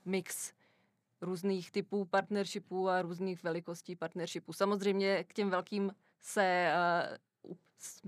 [0.04, 0.52] mix
[1.20, 4.52] různých typů partnershipů a různých velikostí partnershipů.
[4.52, 6.72] Samozřejmě k těm velkým se
[7.46, 7.54] uh,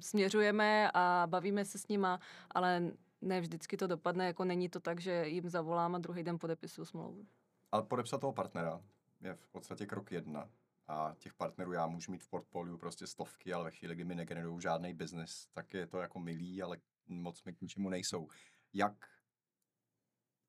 [0.01, 5.01] směřujeme a bavíme se s nima, ale ne vždycky to dopadne, jako není to tak,
[5.01, 7.27] že jim zavolám a druhý den podepisuju smlouvu.
[7.73, 8.83] Ale podepsat toho partnera
[9.21, 10.49] je v podstatě krok jedna
[10.89, 14.15] a těch partnerů já můžu mít v portfoliu prostě stovky, ale ve chvíli, kdy mi
[14.15, 18.29] negenerují žádný biznis, tak je to jako milý, ale moc mi k ničemu nejsou.
[18.73, 19.09] Jak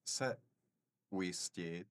[0.10, 0.38] se
[1.10, 1.88] ujistit,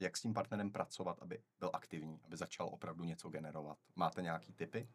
[0.00, 3.78] jak s tím partnerem pracovat, aby byl aktivní, aby začal opravdu něco generovat?
[3.96, 4.88] Máte nějaký typy?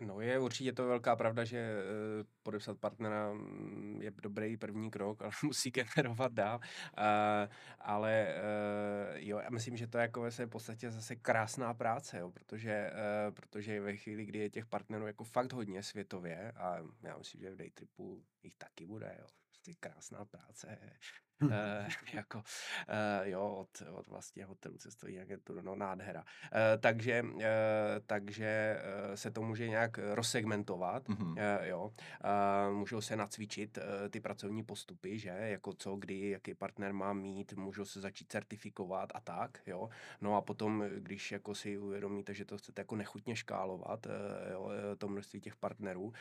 [0.00, 5.22] No je určitě to velká pravda, že uh, podepsat partnera mm, je dobrý první krok,
[5.22, 6.56] ale musí generovat dál.
[6.58, 12.18] Uh, ale uh, jo, já myslím, že to je jako v podstatě zase krásná práce,
[12.18, 12.90] jo, protože,
[13.30, 17.50] protože ve chvíli, kdy je těch partnerů jako fakt hodně světově a já myslím, že
[17.50, 19.26] v Daytripu jich taky bude, jo,
[19.60, 20.78] prostě krásná práce,
[21.42, 21.50] uh,
[22.12, 26.20] jako, uh, jo, od, od vlastně hotelu cestovní agenturu, no nádhera.
[26.20, 27.40] Uh, takže, uh,
[28.06, 28.80] takže
[29.14, 31.30] se to může nějak rozsegmentovat, mm-hmm.
[31.30, 36.54] uh, jo, uh, můžou se nacvičit uh, ty pracovní postupy, že, jako co, kdy, jaký
[36.54, 39.88] partner má mít, můžou se začít certifikovat a tak, jo,
[40.20, 44.12] no a potom, když jako si uvědomíte, že to chcete jako nechutně škálovat, uh,
[44.52, 46.12] jo, to množství těch partnerů, uh,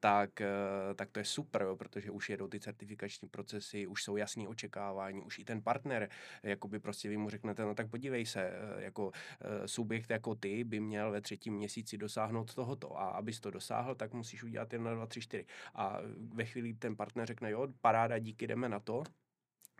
[0.00, 4.16] tak, uh, tak to je super, jo, protože už jedou ty certifikační procesy, už jsou
[4.16, 6.08] jasný očekávání, už i ten partner,
[6.42, 10.64] jakoby prostě vy mu řeknete, no tak podívej se, eh, jako eh, subjekt jako ty
[10.64, 14.94] by měl ve třetím měsíci dosáhnout tohoto a abys to dosáhl, tak musíš udělat 1,
[14.94, 15.44] 2, 3, 4.
[15.74, 15.98] A
[16.34, 19.02] ve chvíli ten partner řekne, jo, paráda, díky, jdeme na to,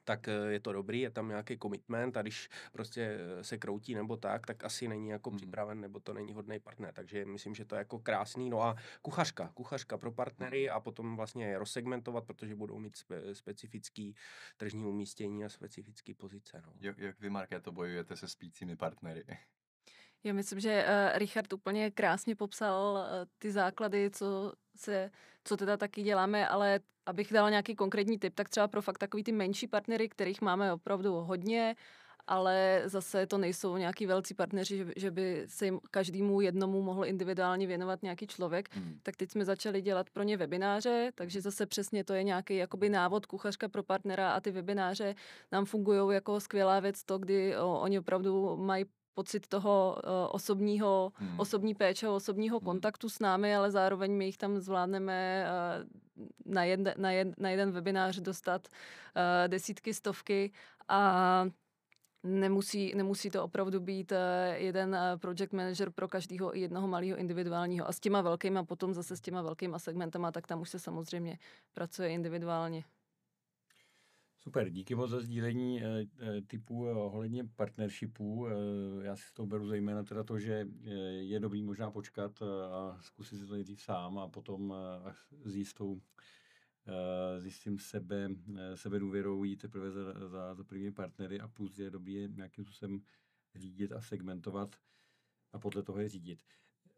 [0.07, 3.95] tak eh, je to dobrý, je tam nějaký commitment a když prostě eh, se kroutí
[3.95, 5.37] nebo tak, tak asi není jako hmm.
[5.37, 6.95] připraven nebo to není hodný partner.
[6.95, 8.51] Takže myslím, že to je jako krásný.
[8.51, 13.35] No a kuchařka, kuchařka pro partnery a potom vlastně je rozsegmentovat, protože budou mít spe,
[13.35, 14.15] specifický
[14.57, 16.63] tržní umístění a specifické pozice.
[16.67, 16.73] No.
[16.81, 17.31] Jak, jak vy,
[17.63, 19.25] to bojujete se spícími partnery?
[20.25, 25.11] Já myslím, že uh, Richard úplně krásně popsal uh, ty základy, co se,
[25.45, 29.25] co teda taky děláme, ale abych dala nějaký konkrétní tip, tak třeba pro fakt takový
[29.25, 31.77] ty menší partnery, kterých máme opravdu hodně,
[32.27, 37.05] ale zase to nejsou nějaký velcí partneři, že, že by se jim každému jednomu mohl
[37.05, 38.99] individuálně věnovat nějaký člověk, hmm.
[39.03, 42.89] tak teď jsme začali dělat pro ně webináře, takže zase přesně to je nějaký jakoby
[42.89, 45.15] návod kuchařka pro partnera a ty webináře
[45.53, 48.85] nám fungují jako skvělá věc to, kdy o, oni opravdu mají
[49.17, 51.41] pocit toho uh, osobního, hmm.
[51.41, 52.65] osobní péče, osobního hmm.
[52.65, 57.51] kontaktu s námi, ale zároveň my jich tam zvládneme uh, na, jed, na, jed, na
[57.51, 60.53] jeden webinář dostat uh, desítky, stovky
[60.89, 61.47] a
[62.27, 64.13] Nemusí, nemusí to opravdu být
[64.55, 67.89] jeden project manager pro každého i jednoho malého individuálního.
[67.89, 71.39] A s těma velkýma, potom zase s těma velkýma segmentama, tak tam už se samozřejmě
[71.73, 72.85] pracuje individuálně.
[74.47, 76.07] Super, díky moc za sdílení e,
[76.47, 78.47] typů ohledně partnershipů.
[79.03, 80.67] Já si toho beru zejména teda to, že
[81.19, 84.75] je dobrý možná počkat a zkusit si to nejdřív sám a potom
[85.45, 86.01] s jistou
[87.39, 88.29] s jistým sebe,
[88.75, 93.01] sebe důvěrou jít teprve za, za, za první partnery a plus je dobrý nějakým způsobem
[93.55, 94.77] řídit a segmentovat
[95.53, 96.43] a podle toho je řídit.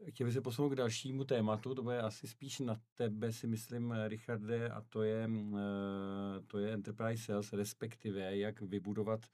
[0.06, 3.94] Chtěl bych se posunout k dalšímu tématu, to bude asi spíš na tebe, si myslím,
[4.06, 9.26] Richarde, a to je, eh, to je Enterprise Sales, respektive jak vybudovat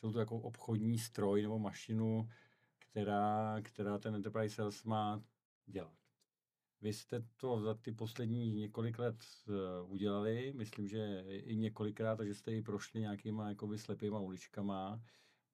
[0.00, 2.28] celou tu jako obchodní stroj nebo mašinu,
[2.78, 5.22] která, která ten Enterprise Sales má
[5.66, 5.94] dělat.
[6.80, 12.34] Vy jste to za ty poslední několik let uh, udělali, myslím, že i několikrát, takže
[12.34, 15.00] jste i prošli nějakýma jakoby slepýma uličkama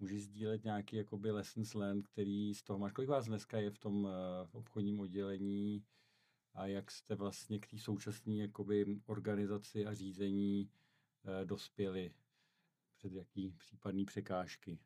[0.02, 2.92] můžeš sdílet nějaký jakoby lessons learned, který z toho máš.
[2.92, 4.10] Kolik vás dneska je v tom uh,
[4.52, 5.84] obchodním oddělení
[6.54, 10.70] a jak jste vlastně k té současné jakoby organizaci a řízení
[11.24, 12.14] uh, dospěli?
[12.96, 14.78] Před jaký případný překážky?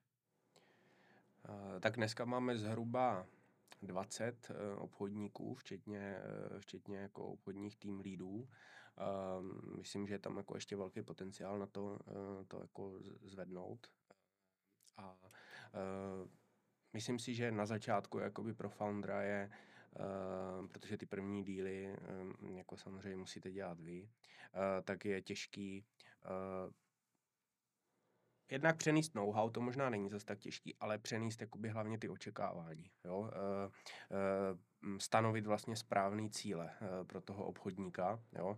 [1.48, 3.26] Uh, tak dneska máme zhruba
[3.82, 6.18] 20 uh, obchodníků, včetně,
[6.58, 8.48] včetně jako obchodních tým lídů.
[9.78, 11.98] Myslím, že je tam jako ještě velký potenciál na to,
[12.48, 13.90] to jako zvednout.
[14.96, 16.28] A uh,
[16.92, 21.96] myslím si, že na začátku jakoby pro foundera je, uh, protože ty první díly,
[22.42, 24.08] um, jako samozřejmě musíte dělat vy, uh,
[24.84, 25.84] tak je těžký
[26.24, 26.72] uh,
[28.50, 32.90] jednak přenést know-how, to možná není zase tak těžký, ale přenést hlavně ty očekávání.
[33.04, 33.18] Jo?
[33.18, 34.58] Uh, uh,
[34.98, 38.48] stanovit vlastně správný cíle uh, pro toho obchodníka, jo?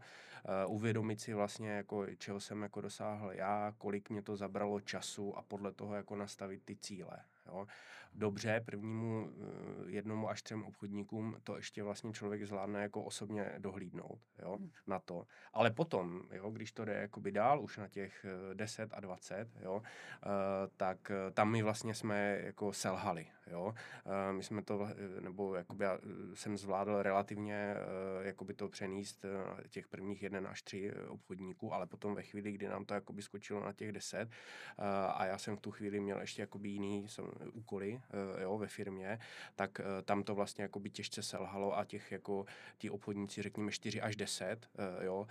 [0.67, 5.39] Uh, uvědomit si vlastně, jako, čeho jsem jako dosáhl já, kolik mě to zabralo času
[5.39, 7.19] a podle toho jako nastavit ty cíle.
[7.47, 7.67] Jo?
[8.15, 14.19] Dobře, prvnímu eh, jednomu až třem obchodníkům to ještě vlastně člověk zvládne jako osobně dohlídnout
[14.43, 14.57] jo?
[14.57, 14.71] Hmm.
[14.87, 15.27] na to.
[15.53, 19.83] Ale potom, jo, když to jde jakoby dál, už na těch 10 a 20, jo,
[20.77, 23.27] tak tam my vlastně jsme jako selhali.
[23.51, 23.65] Jo?
[23.65, 24.89] Uh, my jsme to,
[25.21, 25.99] nebo jakoby já
[26.35, 27.75] jsem zvládl relativně
[28.21, 29.25] jakoby to přenést
[29.71, 33.65] těch prvních jeden až tři obchodníků, ale potom ve chvíli, kdy nám to jakoby skočilo
[33.65, 34.85] na těch 10 uh,
[35.15, 37.07] a já jsem v tu chvíli měl ještě jakoby jiný
[37.53, 38.01] úkoly
[38.41, 39.19] jo, ve firmě,
[39.57, 42.47] tak tam to vlastně jako by těžce selhalo a těch jako
[42.79, 44.69] ti obchodníci, řekněme 4 až 10,
[45.01, 45.27] jo,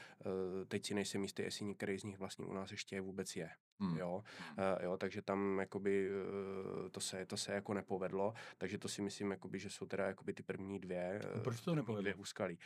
[0.68, 3.50] teď si nejsem jistý, jestli některý z nich vlastně u nás ještě vůbec je.
[3.80, 3.98] Hmm.
[3.98, 4.24] Jo,
[4.58, 9.02] uh, jo, takže tam jakoby uh, to se, to se jako nepovedlo, takže to si
[9.02, 11.22] myslím, jakoby, že jsou teda jakoby ty první dvě.
[11.36, 12.02] Uh, proč to nepovedlo?
[12.02, 12.60] Dvě úskalí.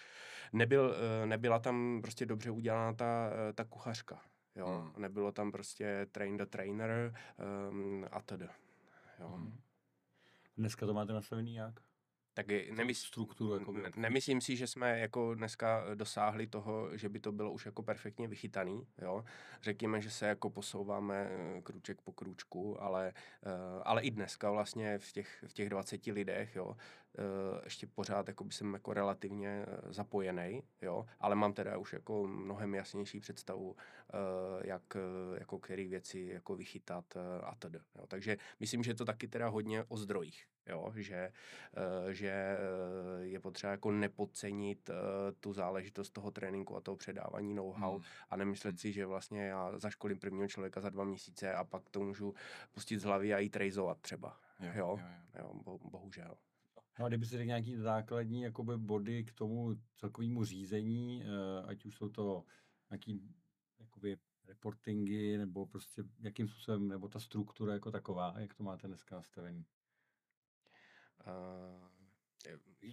[0.54, 4.22] Nebyl, uh, nebyla tam prostě dobře udělána ta, uh, ta kuchařka.
[4.56, 5.02] Jo, hmm.
[5.02, 7.14] nebylo tam prostě train the trainer
[7.70, 8.48] um, a tedy.
[9.20, 9.28] Jo.
[9.28, 9.60] Hmm.
[10.58, 11.80] Dneska to máte nastavený jak?
[12.34, 13.54] Tak nemysl, strukturu.
[13.60, 17.66] Jako ne, nemyslím si, že jsme jako dneska dosáhli toho, že by to bylo už
[17.66, 18.88] jako perfektně vychytaný.
[19.02, 19.26] Jo?
[19.62, 23.14] Řekněme, že se jako posouváme eh, kruček po kručku, ale,
[23.44, 26.76] eh, ale i dneska vlastně v těch, v těch 20 lidech, jo,
[27.11, 27.11] Eh,
[27.64, 32.28] ještě pořád jako by jsem jako relativně eh, zapojený, jo, ale mám teda už jako
[32.28, 34.98] mnohem jasnější představu, eh, jak
[35.38, 37.80] jako který věci jako vychytat a tedy.
[37.96, 38.08] Jo.
[38.08, 41.32] Takže myslím, že to taky teda hodně o zdrojích, jo, že,
[42.10, 42.58] že
[43.22, 44.90] je potřeba jako nepodcenit
[45.40, 48.04] tu záležitost toho tréninku a toho předávání know-how hmm.
[48.30, 48.78] a nemyslet hmm.
[48.78, 52.34] si, že vlastně já zaškolím prvního člověka za dva měsíce a pak to můžu
[52.72, 54.38] pustit z hlavy a jít rejzovat třeba.
[54.60, 55.06] Jo, jo, jo,
[55.40, 55.54] jo.
[55.66, 56.38] jo bohužel.
[57.00, 61.86] No a kdyby si řekl nějaký základní jakoby body k tomu celkovému řízení, eh, ať
[61.86, 62.46] už jsou to
[62.90, 63.36] nějaký
[63.80, 69.16] jakoby reportingy, nebo prostě jakým způsobem, nebo ta struktura jako taková, jak to máte dneska
[69.16, 69.66] nastavený?
[71.28, 71.91] Uh,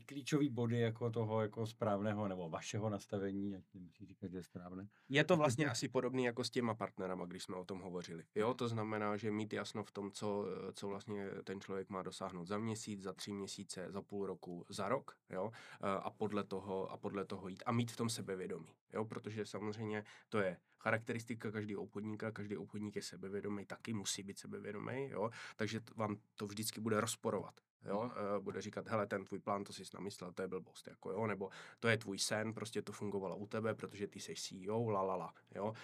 [0.06, 4.88] klíčový body jako toho jako správného nebo vašeho nastavení, ať nemusí říkat, že je správné.
[5.08, 8.24] Je to vlastně asi podobný jako s těma partnerama, když jsme o tom hovořili.
[8.34, 12.46] Jo, to znamená, že mít jasno v tom, co, co vlastně ten člověk má dosáhnout
[12.46, 16.96] za měsíc, za tři měsíce, za půl roku, za rok, jo, a podle toho, a
[16.96, 21.82] podle toho jít a mít v tom sebevědomí, jo, protože samozřejmě to je charakteristika každého
[21.82, 27.00] obchodníka, každý obchodník je sebevědomý, taky musí být sebevědomý, jo, takže vám to vždycky bude
[27.00, 27.60] rozporovat.
[27.88, 31.10] Jo, uh, bude říkat, hele, ten tvůj plán, to jsi namyslel, to je blbost, jako
[31.10, 34.90] jo, nebo to je tvůj sen, prostě to fungovalo u tebe, protože ty jsi CEO,
[34.90, 35.66] la, la, la, jo.
[35.66, 35.74] Uh,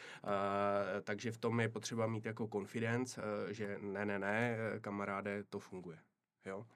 [1.02, 5.58] takže v tom je potřeba mít jako confidence, uh, že ne, ne, ne, kamaráde, to
[5.58, 5.98] funguje,
[6.44, 6.66] jo.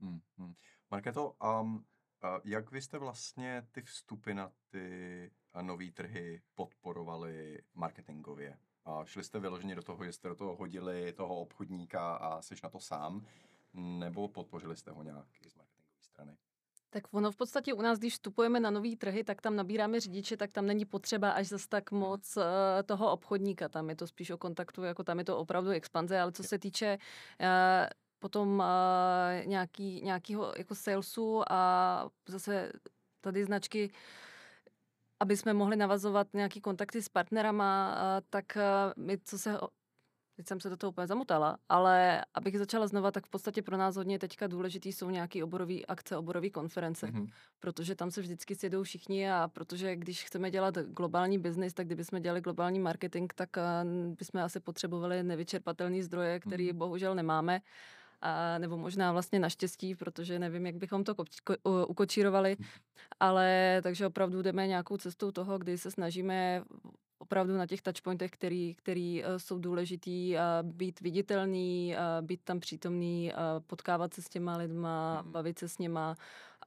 [0.00, 0.54] Hmm, hmm.
[0.90, 1.84] Marketo, um,
[2.44, 5.30] jak vy jste vlastně ty vstupy na ty
[5.62, 8.58] nové trhy podporovali marketingově?
[8.84, 12.54] A šli jste vyloženě do toho, že jste do toho hodili toho obchodníka a jsi
[12.62, 13.26] na to sám,
[13.74, 16.36] nebo podpořili jste ho nějak z marketingové strany?
[16.90, 20.36] Tak ono v podstatě u nás, když vstupujeme na nový trhy, tak tam nabíráme řidiče,
[20.36, 22.42] tak tam není potřeba až zase tak moc uh,
[22.86, 23.68] toho obchodníka.
[23.68, 26.58] Tam je to spíš o kontaktu, jako tam je to opravdu expanze, ale co se
[26.58, 26.98] týče
[27.40, 27.46] uh,
[28.18, 32.72] potom uh, nějaký, nějakýho jako salesu a zase
[33.20, 33.90] tady značky
[35.20, 37.96] aby jsme mohli navazovat nějaký kontakty s partnerama,
[38.30, 38.58] tak
[38.96, 39.58] my, co se
[40.36, 43.76] Teď jsem se do toho úplně zamotala, ale abych začala znova, tak v podstatě pro
[43.76, 47.28] nás hodně teďka důležitý jsou nějaký oborový akce, oborový konference, mm-hmm.
[47.60, 52.22] protože tam se vždycky sjedou všichni a protože když chceme dělat globální biznis, tak kdybychom
[52.22, 53.50] dělali globální marketing, tak
[54.18, 56.76] bychom asi potřebovali nevyčerpatelný zdroje, který mm-hmm.
[56.76, 57.60] bohužel nemáme.
[58.22, 62.68] A, nebo možná vlastně naštěstí, protože nevím, jak bychom to ko- ko- ukočírovali, mhm.
[63.20, 66.62] ale takže opravdu jdeme nějakou cestou toho, kdy se snažíme
[67.18, 73.32] opravdu na těch touchpointech, který, který uh, jsou důležitý, být viditelný, být tam přítomný,
[73.66, 75.32] potkávat se s těma lidma, mm.
[75.32, 76.16] bavit se s něma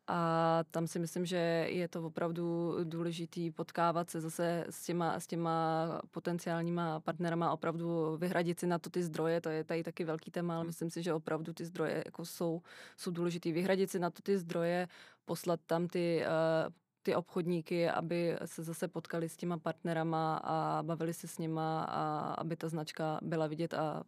[0.07, 1.37] a tam si myslím, že
[1.69, 8.59] je to opravdu důležitý potkávat se zase s těma, s těma potenciálníma partnerama, opravdu vyhradit
[8.59, 10.67] si na to ty zdroje, to je tady taky velký téma, ale hmm.
[10.67, 12.61] myslím si, že opravdu ty zdroje jako jsou,
[12.97, 13.51] jsou důležitý.
[13.51, 14.87] Vyhradit si na to ty zdroje,
[15.25, 16.23] poslat tam ty
[16.67, 16.73] uh,
[17.05, 22.33] ty obchodníky, aby se zase potkali s těma partnerama a bavili se s nima a
[22.33, 24.03] aby ta značka byla vidět a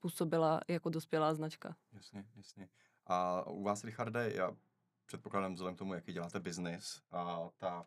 [0.00, 1.76] působila jako dospělá značka.
[1.92, 2.68] Jasně, jasně.
[3.06, 4.50] A u vás, Richarde, já
[5.06, 7.86] předpokládám vzhledem k tomu, jaký děláte biznis, a tak,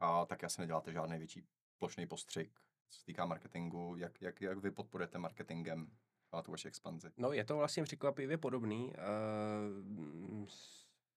[0.00, 1.46] a tak asi neděláte žádný větší
[1.78, 2.52] plošný postřik,
[2.90, 3.96] co se týká marketingu.
[3.96, 5.90] Jak, jak, jak vy podporujete marketingem
[6.32, 7.08] a tu vaši expanzi?
[7.16, 8.92] No, je to vlastně překvapivě podobný.
[8.92, 10.46] Uh,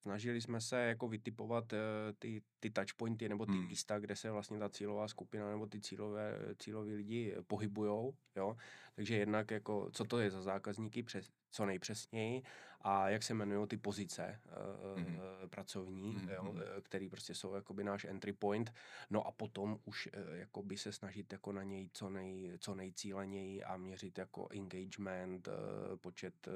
[0.02, 1.80] snažili jsme se jako vytipovat uh,
[2.20, 3.68] ty, ty touchpointy nebo ty hmm.
[3.68, 8.56] místa, kde se vlastně ta cílová skupina nebo ty cílové, cíloví lidi pohybujou, jo.
[8.96, 12.44] Takže jednak jako, co to je za zákazníky, přes, co nejpřesněji
[12.82, 15.48] a jak se jmenují ty pozice uh, mm-hmm.
[15.50, 16.34] pracovní, mm-hmm.
[16.34, 18.74] jo, který prostě jsou jakoby náš entry point.
[19.10, 23.64] No a potom už uh, jakoby se snažit jako na něj co, nej, co nejcíleněji
[23.64, 25.54] a měřit jako engagement, uh,
[25.98, 26.54] počet uh,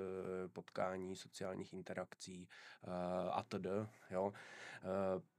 [0.53, 2.47] potkání, sociálních interakcí
[2.87, 2.93] uh,
[3.31, 3.67] a td.
[4.11, 4.25] Jo.
[4.25, 4.31] Uh,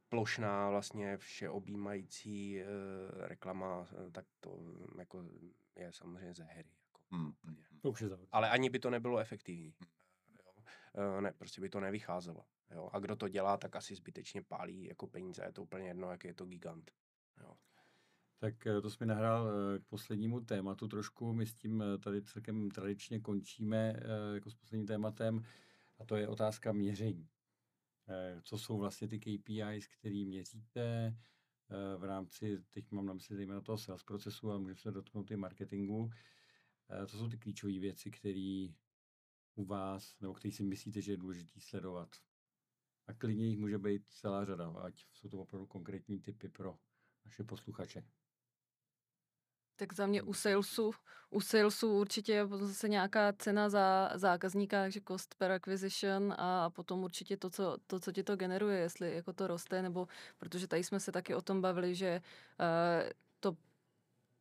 [0.09, 4.59] plošná vlastně všeobjímající uh, reklama, tak to
[4.99, 5.25] jako
[5.77, 6.65] je samozřejmě ze hry.
[7.12, 9.75] Jako, mm, mm, to už je Ale ani by to nebylo efektivní.
[9.81, 11.23] Mm.
[11.23, 12.44] ne, prostě by to nevycházelo.
[12.70, 12.90] Jo?
[12.92, 16.25] A kdo to dělá, tak asi zbytečně pálí jako peníze, je to úplně jedno, jak
[16.25, 16.90] je to gigant.
[17.40, 17.57] Jo.
[18.38, 21.33] Tak eh, to jsme nahrál eh, k poslednímu tématu trošku.
[21.33, 23.94] My s tím tady celkem tradičně končíme
[24.35, 25.44] jako s posledním tématem
[25.98, 27.29] a to je otázka měření.
[28.42, 31.17] Co jsou vlastně ty KPIs, které měříte
[31.96, 35.37] v rámci, teď mám na mysli zejména toho sales procesu, ale můžeme se dotknout i
[35.37, 36.11] marketingu.
[37.11, 38.69] To jsou ty klíčové věci, které
[39.55, 42.09] u vás, nebo které si myslíte, že je důležité sledovat.
[43.07, 46.79] A klidně jich může být celá řada, ať jsou to opravdu konkrétní typy pro
[47.25, 48.05] naše posluchače.
[49.77, 50.91] Tak za mě u salesu,
[51.31, 57.03] u salesu určitě je zase nějaká cena za zákazníka, takže cost per acquisition a potom
[57.03, 60.85] určitě to, co, to, co ti to generuje, jestli jako to roste, nebo protože tady
[60.85, 62.23] jsme se taky o tom bavili, že
[62.61, 63.11] uh,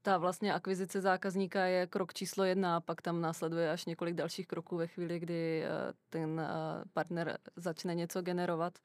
[0.02, 4.48] ta vlastně akvizice zákazníka je krok číslo jedna a pak tam následuje až několik dalších
[4.48, 6.46] kroků ve chvíli, kdy uh, ten uh,
[6.94, 8.80] partner začne něco generovat.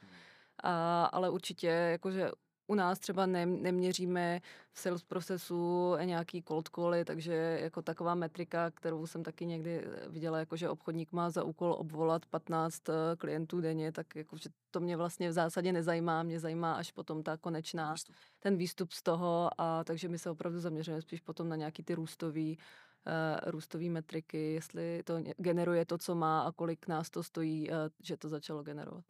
[0.63, 2.31] A, ale určitě jakože
[2.67, 4.41] u nás třeba ne, neměříme
[4.73, 10.39] v sales procesu nějaký cold cally, takže jako taková metrika, kterou jsem taky někdy viděla,
[10.39, 14.81] jako že obchodník má za úkol obvolat 15 eh, klientů denně, tak jako, že to
[14.81, 18.15] mě vlastně v zásadě nezajímá, mě zajímá až potom ta konečná, výstup.
[18.41, 21.95] ten výstup z toho a takže my se opravdu zaměřujeme spíš potom na nějaký ty
[21.95, 27.71] růstový uh, růstové metriky, jestli to generuje to, co má a kolik nás to stojí,
[27.71, 29.05] uh, že to začalo generovat.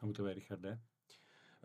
[0.00, 0.78] A u tebe, Richarde?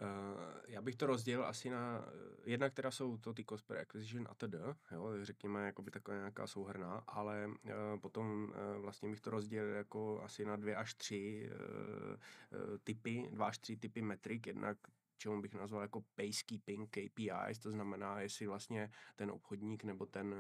[0.02, 2.06] Uh, já bych to rozdělil asi na,
[2.46, 4.56] jedna, která jsou to ty cost per acquisition a td,
[4.92, 9.76] jo, řekněme, jako by taková nějaká souhrná, ale uh, potom uh, vlastně bych to rozdělil
[9.76, 14.78] jako asi na dvě až tři uh, typy, dva až tři typy metrik, jednak
[15.18, 20.36] čemu bych nazval jako pacekeeping KPIs, to znamená, jestli vlastně ten obchodník nebo ten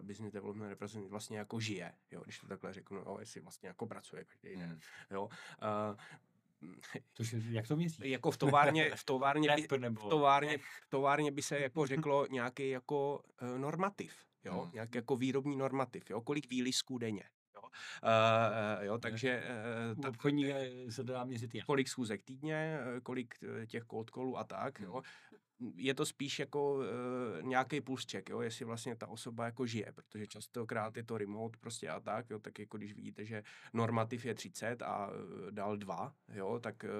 [0.00, 3.86] business development representative vlastně jako žije, jo, když to takhle řeknu, jo, jestli vlastně jako
[3.86, 4.80] pracuje každý den, mm.
[5.10, 5.24] jo.
[5.24, 5.96] Uh,
[7.14, 8.10] Což, jak to myslíš?
[8.10, 12.70] Jako v továrně, v továrně, by, v továrně, v továrně by se jako řeklo nějaký
[12.70, 14.70] jako uh, normativ, jo, hmm.
[14.74, 17.24] nějaký jako výrobní normativ, jo, kolik výlisků denně.
[17.54, 19.42] Jo, uh, jo takže...
[19.98, 20.54] Uh, obchodní
[20.88, 21.66] se dá měřit jak?
[21.66, 23.34] Kolik schůzek týdně, kolik
[23.66, 24.88] těch cold callů a tak, hmm.
[24.88, 25.02] jo
[25.76, 26.84] je to spíš jako uh,
[27.42, 31.58] nějaký pulse check, jo, jestli vlastně ta osoba jako žije, protože častokrát je to remote
[31.60, 33.42] prostě a tak, jo, tak jako když vidíte, že
[33.72, 35.14] normativ je 30 a uh,
[35.50, 36.90] dal 2, jo, tak uh,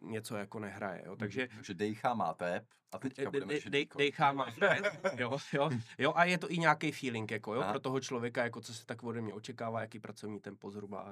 [0.00, 1.48] něco jako nehraje, jo, takže...
[1.54, 4.84] Takže dejchá má tep a teďka budeme de, de, Dejchá má tep,
[5.18, 7.70] jo, jo, jo, a je to i nějaký feeling, jako jo, a.
[7.70, 11.08] pro toho člověka, jako co se tak ode mě očekává, jaký pracovní tempo zhruba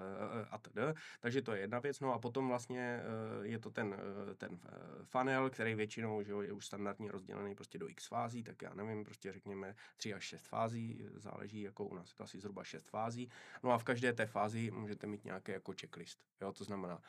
[0.50, 0.82] a tedy,
[1.20, 3.00] takže to je jedna věc, no a potom vlastně
[3.42, 3.96] je to ten,
[4.36, 4.58] ten
[5.04, 8.62] funnel, který většinou, že jo, je už standard standardně rozdělený prostě do x fází, tak
[8.62, 12.40] já nevím, prostě řekněme 3 až 6 fází, záleží, jako u nás je to asi
[12.40, 13.30] zhruba 6 fází.
[13.62, 16.18] No a v každé té fázi můžete mít nějaký jako checklist.
[16.40, 17.00] Jo, to znamená,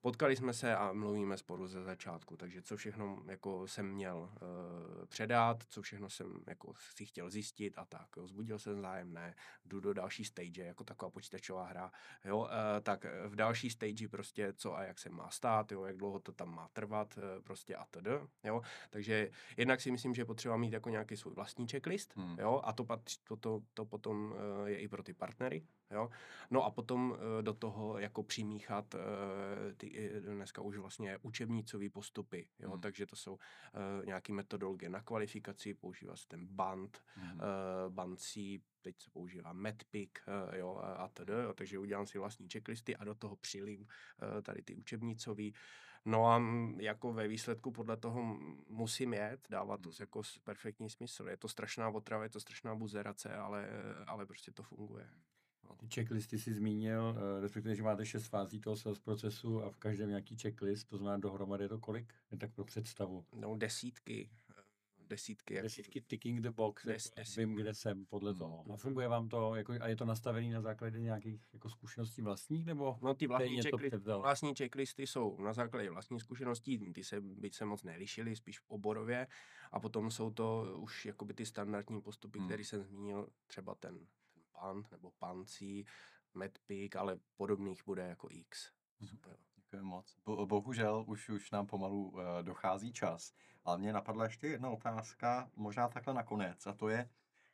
[0.00, 5.06] Potkali jsme se a mluvíme spolu ze začátku, takže co všechno jako jsem měl uh,
[5.06, 8.08] předat, co všechno jsem jako si chtěl zjistit a tak.
[8.16, 8.28] Jo.
[8.28, 9.34] Zbudil jsem zájem, ne,
[9.64, 11.92] jdu do další stage, jako taková počítačová hra,
[12.24, 12.46] jo, uh,
[12.82, 16.32] tak v další stage prostě co a jak se má stát, jo, jak dlouho to
[16.32, 18.06] tam má trvat, uh, prostě a td.
[18.44, 18.62] Jo.
[18.90, 22.36] Takže jednak si myslím, že je potřeba mít jako nějaký svůj vlastní checklist, hmm.
[22.38, 26.10] jo, a to, patří, to, to, to potom uh, je i pro ty partnery, jo.
[26.50, 29.00] No a potom uh, do toho jako přimíchat uh,
[29.76, 29.87] ty
[30.20, 32.80] dneska už vlastně učebnicové postupy, jo, hmm.
[32.80, 37.32] takže to jsou uh, nějaké metodologie na kvalifikaci, používá se ten band, hmm.
[37.32, 42.48] uh, bancí, teď se používá Medpic, uh, jo, a tedy, jo, takže udělám si vlastní
[42.48, 45.44] checklisty a do toho přilím uh, tady ty učebnicové.
[46.04, 46.42] No a
[46.78, 51.28] jako ve výsledku podle toho musím jet, dává to jako perfektní smysl.
[51.28, 53.68] Je to strašná otrava, je to strašná buzerace, ale,
[54.06, 55.10] ale prostě to funguje.
[55.68, 55.76] No.
[55.76, 59.76] Ty checklisty si zmínil, uh, respektive, že máte šest fází toho sales procesu a v
[59.76, 62.14] každém nějaký checklist, to znamená dohromady je to kolik?
[62.30, 63.24] Je tak pro představu.
[63.34, 64.30] No desítky.
[64.50, 64.62] Eh,
[65.08, 65.62] desítky.
[65.62, 67.40] Desítky ticking the box, des, desítky.
[67.40, 68.38] vím, kde jsem podle hmm.
[68.38, 68.64] toho.
[68.72, 72.66] A funguje vám to, jako, a je to nastavené na základě nějakých jako zkušeností vlastních,
[72.66, 77.54] nebo No ty vlastní, checkli, vlastní checklisty jsou na základě vlastní zkušeností, ty se, byť
[77.54, 79.26] se moc nelišily, spíš oborově,
[79.72, 82.48] a potom jsou to už jakoby ty standardní postupy, hmm.
[82.48, 84.06] které jsem zmínil, třeba ten
[84.60, 85.86] Pant nebo Pancí,
[86.34, 88.72] Medpic, ale podobných bude jako X.
[89.00, 89.08] Mhm.
[89.08, 89.36] Super.
[89.56, 90.16] Děkuji moc.
[90.24, 93.32] Bo, bohužel už, už nám pomalu uh, dochází čas,
[93.64, 97.10] ale mě napadla ještě jedna otázka, možná takhle nakonec, a to je,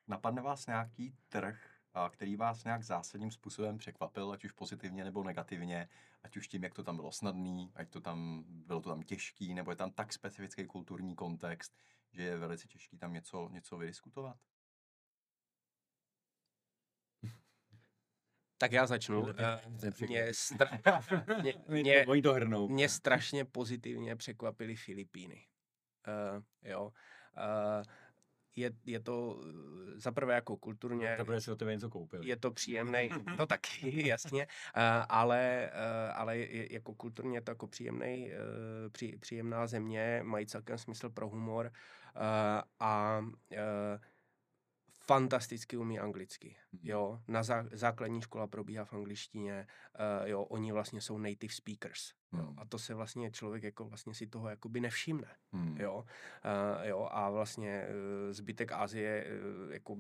[0.07, 1.75] napadne vás nějaký trh,
[2.11, 5.89] který vás nějak zásadním způsobem překvapil, ať už pozitivně nebo negativně,
[6.23, 9.55] ať už tím, jak to tam bylo snadný, ať to tam bylo to tam těžký,
[9.55, 11.77] nebo je tam tak specifický kulturní kontext,
[12.13, 14.37] že je velice těžký tam něco, něco vydiskutovat?
[18.65, 19.29] Tak já začnu.
[19.29, 19.61] Eh,
[20.07, 20.69] mě, stra...
[21.43, 22.69] mě, mě, Oni to hrnou.
[22.69, 25.47] mě strašně pozitivně překvapily Filipíny.
[26.09, 26.83] Uh, jo.
[26.85, 27.83] Uh,
[28.57, 29.41] je, je to
[29.95, 31.15] zaprvé jako kulturně...
[31.19, 32.23] Zaprvé si o tebe něco koupil.
[32.23, 37.51] Je to příjemný, to taky, jasně, uh, ale, uh, ale je, jako kulturně je to
[37.51, 41.73] jako příjemný, uh, pří, příjemná země, mají celkem smysl pro humor
[42.81, 43.21] a
[45.07, 46.57] fantasticky umí anglicky.
[46.73, 46.81] Mhm.
[46.85, 49.67] Jo, na zá, základní škola probíhá v angličtině,
[50.21, 52.13] uh, jo, oni vlastně jsou native speakers.
[52.33, 52.59] Jo, mhm.
[52.59, 55.37] a to se vlastně člověk jako vlastně si toho jakoby nevšimne.
[55.53, 55.77] Hmm.
[55.81, 59.97] Jo, uh, jo, a vlastně uh, zbytek Asie uh, jako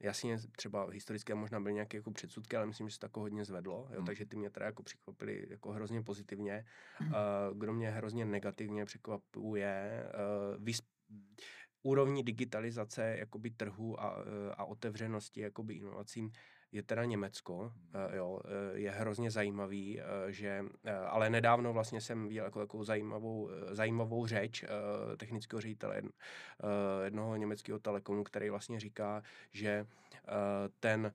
[0.00, 3.44] Jasně, třeba historické možná byly nějaké jako předsudky, ale myslím, že se to jako hodně
[3.44, 4.06] zvedlo, jo, hmm.
[4.06, 6.64] takže ty mě teda jako překvapily jako hrozně pozitivně.
[7.00, 7.08] Uh,
[7.54, 10.94] kdo mě hrozně negativně překvapuje, uh, vysp-
[11.84, 16.32] úrovní digitalizace jakoby trhu a, e, a otevřenosti jakoby inovacím
[16.72, 17.72] je teda Německo,
[18.12, 20.64] e, jo, e, je hrozně zajímavý, že,
[21.06, 24.64] ale nedávno vlastně jsem viděl jako takovou zajímavou, zajímavou řeč
[25.16, 26.02] technického ředitele
[27.04, 29.22] jednoho německého telekomu, který vlastně říká,
[29.52, 29.86] že
[30.80, 31.12] ten,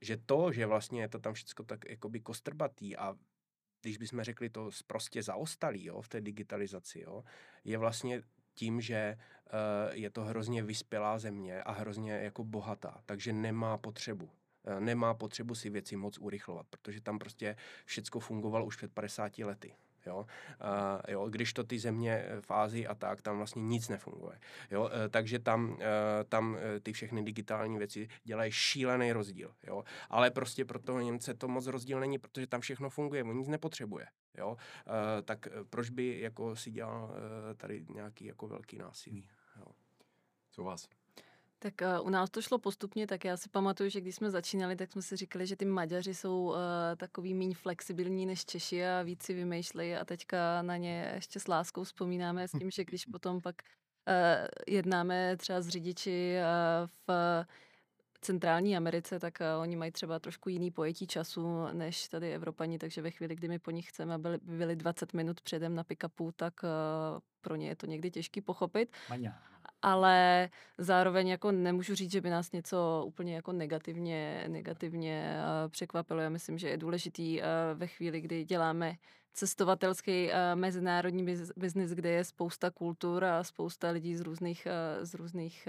[0.00, 3.14] že to, že vlastně je to tam všechno tak jakoby kostrbatý a
[3.82, 7.24] když bychom řekli to prostě zaostalý jo, v té digitalizaci, jo,
[7.64, 8.22] je vlastně
[8.60, 14.24] tím, že uh, je to hrozně vyspělá země a hrozně jako bohatá, takže nemá potřebu.
[14.24, 19.38] Uh, nemá potřebu si věci moc urychlovat, protože tam prostě všecko fungovalo už před 50
[19.38, 19.72] lety.
[20.06, 20.16] Jo?
[20.18, 20.26] Uh,
[21.08, 24.38] jo, když to ty země v Ázii a tak, tam vlastně nic nefunguje.
[24.70, 24.82] Jo?
[24.82, 25.78] Uh, takže tam, uh,
[26.28, 29.54] tam ty všechny digitální věci dělají šílený rozdíl.
[29.66, 29.84] Jo?
[30.10, 33.48] Ale prostě pro toho Němce to moc rozdíl není, protože tam všechno funguje, on nic
[33.48, 34.06] nepotřebuje.
[34.38, 34.48] Jo?
[34.50, 34.56] Uh,
[35.24, 39.28] tak proč by jako si dělal uh, tady nějaký jako velký násilí?
[39.56, 39.66] Jo?
[40.50, 40.88] Co vás?
[41.58, 44.76] Tak uh, u nás to šlo postupně, tak já si pamatuju, že když jsme začínali,
[44.76, 46.56] tak jsme si říkali, že ty Maďaři jsou uh,
[46.96, 51.48] takový méně flexibilní než Češi a víc si vymýšlejí a teďka na ně ještě s
[51.48, 57.44] láskou vzpomínáme s tím, že když potom pak uh, jednáme třeba s řidiči uh, v
[58.20, 63.02] centrální Americe, tak uh, oni mají třeba trošku jiný pojetí času než tady Evropani, takže
[63.02, 66.54] ve chvíli, kdy my po nich chceme, aby byli 20 minut předem na pick-upu, tak
[66.62, 66.68] uh,
[67.40, 68.96] pro ně je to někdy těžký pochopit.
[69.08, 69.32] Maňa
[69.82, 70.48] ale
[70.78, 76.20] zároveň jako nemůžu říct, že by nás něco úplně jako negativně, negativně uh, překvapilo.
[76.20, 77.40] Já myslím, že je důležitý
[77.74, 78.96] ve chvíli, kdy děláme
[79.32, 81.26] cestovatelský uh, mezinárodní
[81.56, 85.68] biznis, kde je spousta kultur a spousta lidí z různých, uh, z různých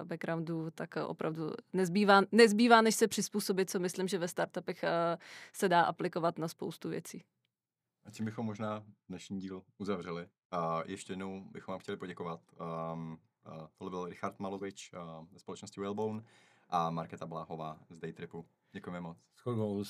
[0.00, 4.84] uh, backgroundů, tak opravdu nezbývá, nezbývá, než se přizpůsobit, co myslím, že ve startupech
[5.52, 7.24] se dá aplikovat na spoustu věcí.
[8.04, 10.28] A tím bychom možná dnešní díl uzavřeli.
[10.50, 12.40] A ještě jednou bychom vám chtěli poděkovat.
[12.92, 16.22] Um, Uh, tohle byl Richard Malovič uh, ze společnosti Whalebone
[16.68, 18.46] a Marketa Bláhová z Daytripu.
[18.76, 19.18] Děkujeme moc.
[19.36, 19.84] Shodou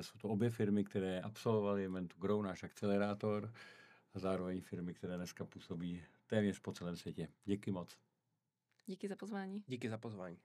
[0.00, 3.52] jsou to obě firmy, které absolvovaly event Grow, náš akcelerátor,
[4.14, 7.28] a zároveň firmy, které dneska působí téměř po celém světě.
[7.44, 7.98] Díky moc.
[8.86, 9.64] Díky za pozvání.
[9.66, 10.38] Díky za pozvání.